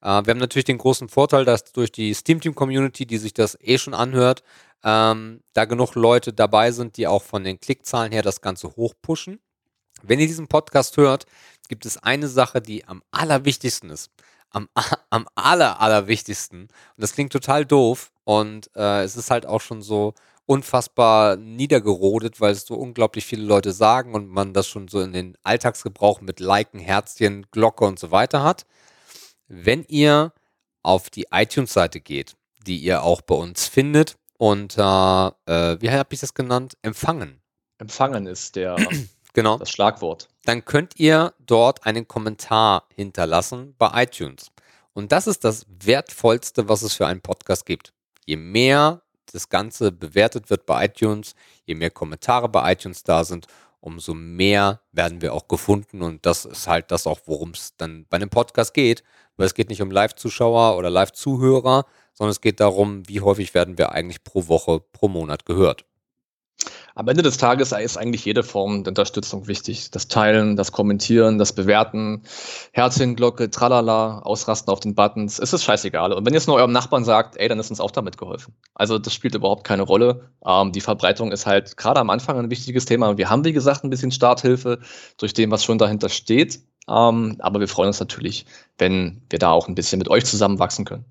[0.01, 3.33] Äh, wir haben natürlich den großen Vorteil, dass durch die Steam Team Community, die sich
[3.33, 4.43] das eh schon anhört,
[4.83, 9.39] ähm, da genug Leute dabei sind, die auch von den Klickzahlen her das Ganze hochpushen.
[10.03, 11.25] Wenn ihr diesen Podcast hört,
[11.69, 14.11] gibt es eine Sache, die am allerwichtigsten ist.
[14.51, 14.69] Am,
[15.09, 16.63] am aller, allerwichtigsten.
[16.63, 18.11] Und das klingt total doof.
[18.25, 20.13] Und äh, es ist halt auch schon so
[20.45, 25.13] unfassbar niedergerodet, weil es so unglaublich viele Leute sagen und man das schon so in
[25.13, 28.65] den Alltagsgebrauch mit Liken, Herzchen, Glocke und so weiter hat.
[29.47, 30.33] Wenn ihr
[30.81, 32.35] auf die iTunes-Seite geht,
[32.67, 36.75] die ihr auch bei uns findet, unter, äh, wie habe ich das genannt?
[36.81, 37.41] Empfangen.
[37.77, 38.75] Empfangen ist der
[39.33, 39.57] Genau.
[39.57, 40.29] Das Schlagwort.
[40.45, 44.51] Dann könnt ihr dort einen Kommentar hinterlassen bei iTunes.
[44.93, 47.93] Und das ist das Wertvollste, was es für einen Podcast gibt.
[48.25, 51.33] Je mehr das Ganze bewertet wird bei iTunes,
[51.65, 53.47] je mehr Kommentare bei iTunes da sind,
[53.79, 56.03] umso mehr werden wir auch gefunden.
[56.03, 59.03] Und das ist halt das auch, worum es dann bei einem Podcast geht.
[59.35, 63.79] Weil es geht nicht um Live-Zuschauer oder Live-Zuhörer, sondern es geht darum, wie häufig werden
[63.79, 65.85] wir eigentlich pro Woche, pro Monat gehört.
[66.95, 69.89] Am Ende des Tages ist eigentlich jede Form der Unterstützung wichtig.
[69.89, 72.21] Das Teilen, das Kommentieren, das Bewerten,
[72.71, 75.39] Herzchen, Glocke, tralala, ausrasten auf den Buttons.
[75.39, 76.13] Es ist scheißegal.
[76.13, 78.53] Und wenn jetzt nur eurem Nachbarn sagt, ey, dann ist uns auch damit geholfen.
[78.75, 80.29] Also das spielt überhaupt keine Rolle.
[80.45, 83.17] Ähm, die Verbreitung ist halt gerade am Anfang ein wichtiges Thema.
[83.17, 84.79] Wir haben, wie gesagt, ein bisschen Starthilfe
[85.17, 86.59] durch dem, was schon dahinter steht.
[86.87, 88.45] Ähm, aber wir freuen uns natürlich,
[88.77, 91.05] wenn wir da auch ein bisschen mit euch zusammenwachsen können.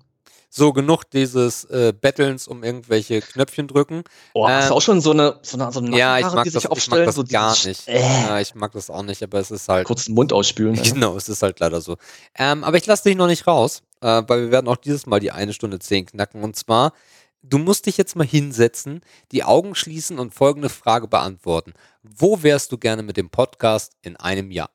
[0.55, 4.03] So, genug dieses äh, Bettelns um irgendwelche Knöpfchen drücken.
[4.35, 6.51] Oh, ähm, du auch schon so eine, so eine, so eine ja, ich mag, die
[6.51, 7.01] das, sich aufstellen?
[7.01, 7.87] ich mag das so gar nicht.
[7.87, 7.99] Äh.
[7.99, 9.87] Ja, ich mag das auch nicht, aber es ist halt.
[9.87, 10.75] Kurz den Mund ausspülen.
[10.83, 11.97] Genau, es ist halt leider so.
[12.37, 15.19] Ähm, aber ich lasse dich noch nicht raus, äh, weil wir werden auch dieses Mal
[15.19, 16.43] die eine Stunde zehn knacken.
[16.43, 16.93] Und zwar,
[17.41, 19.01] du musst dich jetzt mal hinsetzen,
[19.31, 21.73] die Augen schließen und folgende Frage beantworten.
[22.03, 24.69] Wo wärst du gerne mit dem Podcast in einem Jahr?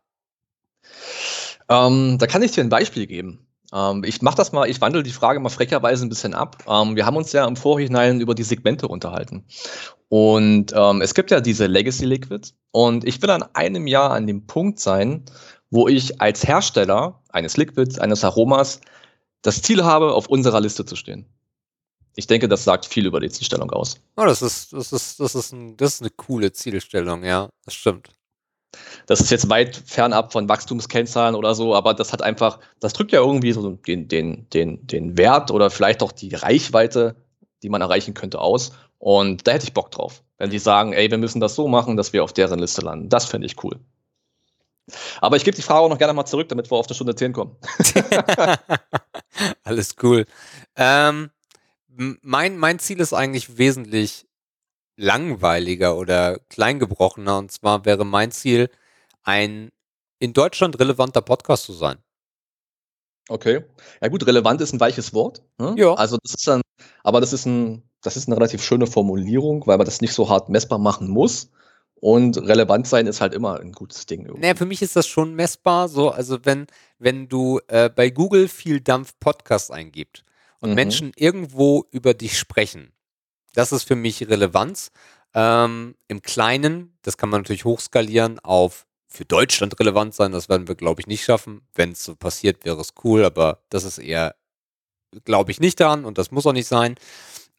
[1.68, 3.47] Ähm, da kann ich dir ein Beispiel geben.
[3.72, 6.64] Ähm, ich mache das mal, ich wandle die Frage mal frecherweise ein bisschen ab.
[6.68, 9.44] Ähm, wir haben uns ja im Vorhinein über die Segmente unterhalten.
[10.08, 12.54] Und ähm, es gibt ja diese Legacy Liquids.
[12.70, 15.24] Und ich will an einem Jahr an dem Punkt sein,
[15.70, 18.80] wo ich als Hersteller eines Liquids, eines Aromas,
[19.42, 21.26] das Ziel habe, auf unserer Liste zu stehen.
[22.16, 24.00] Ich denke, das sagt viel über die Zielstellung aus.
[24.16, 27.74] Oh, das ist, das ist, das ist, ein, das ist eine coole Zielstellung, ja, das
[27.74, 28.10] stimmt.
[29.06, 33.12] Das ist jetzt weit fernab von Wachstumskennzahlen oder so, aber das hat einfach, das drückt
[33.12, 37.16] ja irgendwie so den, den, den, den Wert oder vielleicht auch die Reichweite,
[37.62, 38.72] die man erreichen könnte, aus.
[38.98, 40.22] Und da hätte ich Bock drauf.
[40.36, 43.08] Wenn die sagen, ey, wir müssen das so machen, dass wir auf deren Liste landen.
[43.08, 43.78] Das fände ich cool.
[45.20, 47.14] Aber ich gebe die Frage auch noch gerne mal zurück, damit wir auf der Stunde
[47.14, 47.56] 10 kommen.
[49.64, 50.26] Alles cool.
[50.76, 51.30] Ähm,
[52.22, 54.27] mein, mein Ziel ist eigentlich wesentlich
[54.98, 57.38] langweiliger oder kleingebrochener.
[57.38, 58.68] Und zwar wäre mein Ziel,
[59.22, 59.70] ein
[60.18, 61.98] in Deutschland relevanter Podcast zu sein.
[63.28, 63.64] Okay.
[64.02, 65.42] Ja gut, relevant ist ein weiches Wort.
[65.58, 65.74] Ne?
[65.78, 65.94] Ja.
[65.94, 66.62] Also das ist dann,
[67.04, 70.28] aber das ist ein, das ist eine relativ schöne Formulierung, weil man das nicht so
[70.28, 71.50] hart messbar machen muss.
[72.00, 74.24] Und relevant sein ist halt immer ein gutes Ding.
[74.24, 74.40] Irgendwie.
[74.40, 75.88] Naja, für mich ist das schon messbar.
[75.88, 76.66] So, also wenn,
[76.98, 80.24] wenn du äh, bei Google viel Dampf Podcast eingibt
[80.60, 80.76] und mhm.
[80.76, 82.92] Menschen irgendwo über dich sprechen,
[83.54, 84.90] das ist für mich Relevanz.
[85.34, 90.32] Ähm, Im Kleinen, das kann man natürlich hochskalieren auf für Deutschland relevant sein.
[90.32, 91.62] Das werden wir, glaube ich, nicht schaffen.
[91.74, 94.36] Wenn es so passiert, wäre es cool, aber das ist eher,
[95.24, 96.96] glaube ich, nicht daran und das muss auch nicht sein.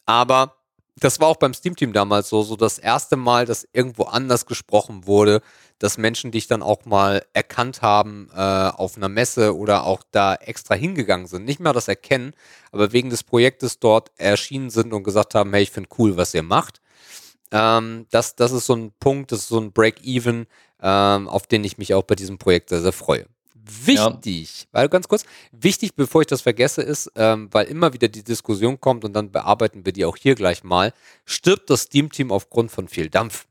[0.06, 0.59] Aber
[1.00, 4.46] das war auch beim Steam Team damals so, so das erste Mal, dass irgendwo anders
[4.46, 5.42] gesprochen wurde,
[5.80, 10.36] dass Menschen dich dann auch mal erkannt haben äh, auf einer Messe oder auch da
[10.36, 11.46] extra hingegangen sind.
[11.46, 12.34] Nicht mehr das Erkennen,
[12.72, 16.34] aber wegen des Projektes dort erschienen sind und gesagt haben, hey, ich finde cool, was
[16.34, 16.82] ihr macht.
[17.52, 20.48] Ähm, das, das ist so ein Punkt, das ist so ein Break-Even,
[20.82, 23.26] ähm, auf den ich mich auch bei diesem Projekt sehr, sehr freue.
[23.86, 24.68] Wichtig, ja.
[24.72, 28.80] weil ganz kurz, wichtig, bevor ich das vergesse, ist, ähm, weil immer wieder die Diskussion
[28.80, 30.94] kommt und dann bearbeiten wir die auch hier gleich mal,
[31.26, 33.46] stirbt das Steam-Team aufgrund von viel Dampf.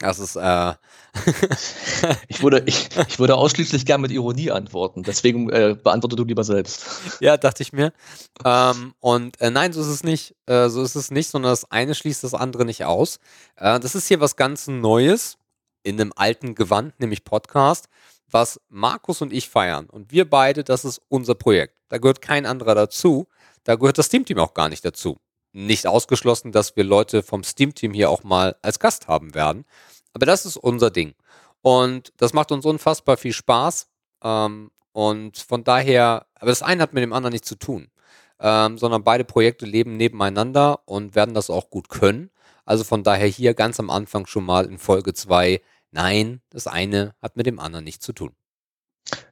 [0.00, 0.74] Das ist, äh
[2.28, 6.42] ich, würde, ich, ich würde ausschließlich gern mit Ironie antworten, deswegen äh, beantworte du lieber
[6.42, 6.84] selbst.
[7.20, 7.92] Ja, dachte ich mir.
[8.44, 10.34] Ähm, und äh, nein, so ist es nicht.
[10.46, 13.18] Äh, so ist es nicht, sondern das eine schließt das andere nicht aus.
[13.56, 15.38] Äh, das ist hier was ganz Neues
[15.84, 17.88] in einem alten Gewand, nämlich Podcast,
[18.34, 19.86] was Markus und ich feiern.
[19.88, 21.78] Und wir beide, das ist unser Projekt.
[21.88, 23.28] Da gehört kein anderer dazu.
[23.62, 25.18] Da gehört das Steam-Team auch gar nicht dazu
[25.54, 29.64] nicht ausgeschlossen, dass wir Leute vom Steam-Team hier auch mal als Gast haben werden.
[30.12, 31.14] Aber das ist unser Ding.
[31.62, 33.88] Und das macht uns unfassbar viel Spaß.
[34.22, 37.88] Ähm, und von daher, aber das eine hat mit dem anderen nichts zu tun,
[38.40, 42.30] ähm, sondern beide Projekte leben nebeneinander und werden das auch gut können.
[42.64, 45.60] Also von daher hier ganz am Anfang schon mal in Folge 2,
[45.94, 48.32] nein, das eine hat mit dem anderen nichts zu tun.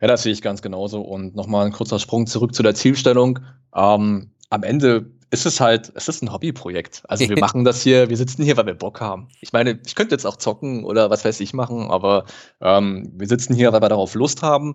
[0.00, 1.00] Ja, das sehe ich ganz genauso.
[1.00, 3.40] Und nochmal ein kurzer Sprung zurück zu der Zielstellung.
[3.74, 7.02] Ähm, am Ende ist es halt, es ist ein Hobbyprojekt.
[7.08, 9.28] Also wir machen das hier, wir sitzen hier, weil wir Bock haben.
[9.40, 12.26] Ich meine, ich könnte jetzt auch zocken oder was weiß ich machen, aber
[12.60, 14.74] ähm, wir sitzen hier, weil wir darauf Lust haben.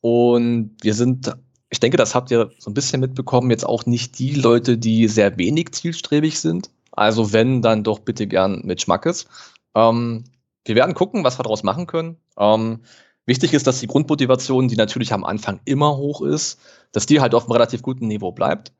[0.00, 1.36] Und wir sind,
[1.68, 5.06] ich denke, das habt ihr so ein bisschen mitbekommen, jetzt auch nicht die Leute, die
[5.06, 6.70] sehr wenig zielstrebig sind.
[6.92, 9.26] Also wenn, dann doch bitte gern mit Schmackes.
[9.74, 10.24] Ähm,
[10.70, 12.16] wir werden gucken, was wir daraus machen können.
[12.38, 12.80] Ähm,
[13.26, 16.60] wichtig ist, dass die Grundmotivation, die natürlich am Anfang immer hoch ist,
[16.92, 18.72] dass die halt auf einem relativ guten Niveau bleibt.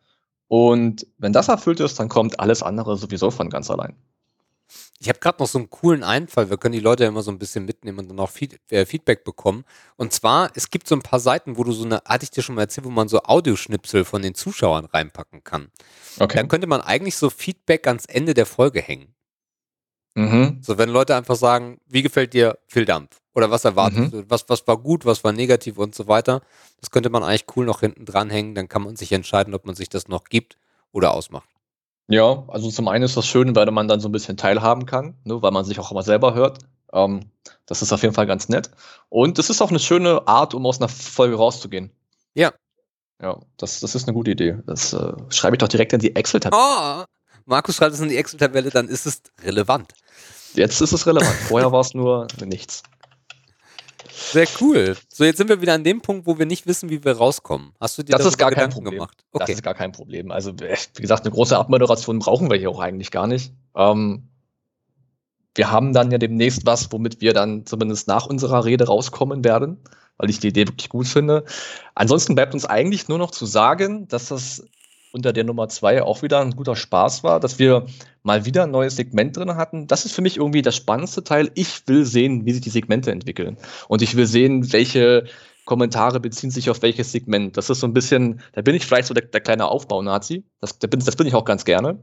[0.48, 3.96] Und wenn das erfüllt ist, dann kommt alles andere sowieso von ganz allein.
[5.02, 6.50] Ich habe gerade noch so einen coolen Einfall.
[6.50, 8.84] Wir können die Leute ja immer so ein bisschen mitnehmen und dann auch Feed äh,
[8.84, 9.64] Feedback bekommen.
[9.96, 12.42] Und zwar, es gibt so ein paar Seiten, wo du so eine, hatte ich dir
[12.42, 15.70] schon mal erzählt, wo man so Audioschnipsel von den Zuschauern reinpacken kann.
[16.18, 16.36] Okay.
[16.36, 19.14] Dann könnte man eigentlich so Feedback ans Ende der Folge hängen.
[20.14, 20.58] Mhm.
[20.62, 23.20] So, wenn Leute einfach sagen, wie gefällt dir viel Dampf?
[23.34, 24.10] Oder was erwartest mhm.
[24.10, 24.24] du?
[24.28, 26.42] Was, was war gut, was war negativ und so weiter.
[26.80, 28.54] Das könnte man eigentlich cool noch hinten dranhängen.
[28.54, 30.56] Dann kann man sich entscheiden, ob man sich das noch gibt
[30.92, 31.48] oder ausmacht.
[32.08, 35.14] Ja, also zum einen ist das schön, weil man dann so ein bisschen teilhaben kann,
[35.22, 36.58] ne, weil man sich auch immer selber hört.
[36.92, 37.30] Ähm,
[37.66, 38.70] das ist auf jeden Fall ganz nett.
[39.08, 41.92] Und es ist auch eine schöne Art, um aus einer Folge rauszugehen.
[42.34, 42.52] Ja.
[43.22, 44.58] Ja, das, das ist eine gute Idee.
[44.66, 46.60] Das äh, schreibe ich doch direkt in die Excel-Tabelle.
[46.60, 47.04] Oh,
[47.50, 49.92] Markus schreibt es in die Excel-Tabelle, dann ist es relevant.
[50.54, 51.34] Jetzt ist es relevant.
[51.48, 52.84] Vorher war es nur nichts.
[54.08, 54.96] Sehr cool.
[55.08, 57.72] So, jetzt sind wir wieder an dem Punkt, wo wir nicht wissen, wie wir rauskommen.
[57.80, 58.98] Hast du dir das ist gar Gedanken kein Problem.
[58.98, 59.24] gemacht?
[59.32, 59.44] Okay.
[59.46, 60.30] Das ist gar kein Problem.
[60.30, 63.52] Also, wie gesagt, eine große Abmoderation brauchen wir hier auch eigentlich gar nicht.
[63.74, 64.28] Ähm,
[65.56, 69.78] wir haben dann ja demnächst was, womit wir dann zumindest nach unserer Rede rauskommen werden,
[70.18, 71.44] weil ich die Idee wirklich gut finde.
[71.96, 74.62] Ansonsten bleibt uns eigentlich nur noch zu sagen, dass das
[75.12, 77.86] unter der Nummer zwei auch wieder ein guter Spaß war, dass wir
[78.22, 79.86] mal wieder ein neues Segment drin hatten.
[79.86, 81.50] Das ist für mich irgendwie das spannendste Teil.
[81.54, 83.56] Ich will sehen, wie sich die Segmente entwickeln.
[83.88, 85.24] Und ich will sehen, welche
[85.64, 87.56] Kommentare beziehen sich auf welches Segment.
[87.56, 90.44] Das ist so ein bisschen, da bin ich vielleicht so der, der kleine Aufbau-Nazi.
[90.60, 92.02] Das, das, bin, das bin ich auch ganz gerne.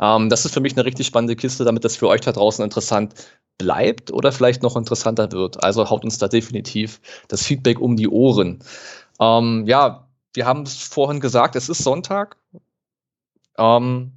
[0.00, 2.64] Ähm, das ist für mich eine richtig spannende Kiste, damit das für euch da draußen
[2.64, 3.14] interessant
[3.58, 5.62] bleibt oder vielleicht noch interessanter wird.
[5.62, 8.60] Also haut uns da definitiv das Feedback um die Ohren.
[9.20, 10.07] Ähm, ja,
[10.38, 12.36] wir haben es vorhin gesagt, es ist Sonntag,
[13.58, 14.12] ähm,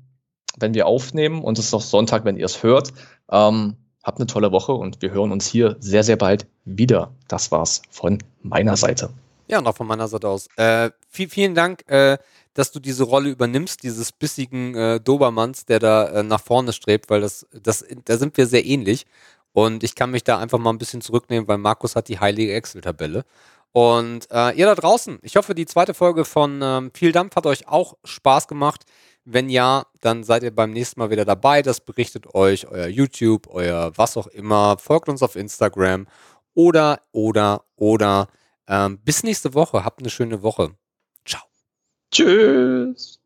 [0.59, 2.93] wenn wir aufnehmen und es ist auch Sonntag, wenn ihr es hört.
[3.31, 7.11] Ähm, habt eine tolle Woche und wir hören uns hier sehr, sehr bald wieder.
[7.27, 9.09] Das war's von meiner Seite.
[9.47, 10.47] Ja, auch von meiner Seite aus.
[10.57, 12.19] Äh, viel, vielen Dank, äh,
[12.53, 17.09] dass du diese Rolle übernimmst, dieses bissigen äh, Dobermanns, der da äh, nach vorne strebt,
[17.09, 19.07] weil das, das, da sind wir sehr ähnlich.
[19.53, 22.53] Und ich kann mich da einfach mal ein bisschen zurücknehmen, weil Markus hat die heilige
[22.53, 23.25] Excel-Tabelle.
[23.73, 27.45] Und äh, ihr da draußen, ich hoffe, die zweite Folge von ähm, Viel Dampf hat
[27.45, 28.83] euch auch Spaß gemacht.
[29.23, 31.61] Wenn ja, dann seid ihr beim nächsten Mal wieder dabei.
[31.61, 34.77] Das berichtet euch euer YouTube, euer was auch immer.
[34.77, 36.07] Folgt uns auf Instagram
[36.53, 38.27] oder, oder, oder.
[38.67, 39.85] Ähm, bis nächste Woche.
[39.85, 40.71] Habt eine schöne Woche.
[41.25, 41.43] Ciao.
[42.11, 43.20] Tschüss.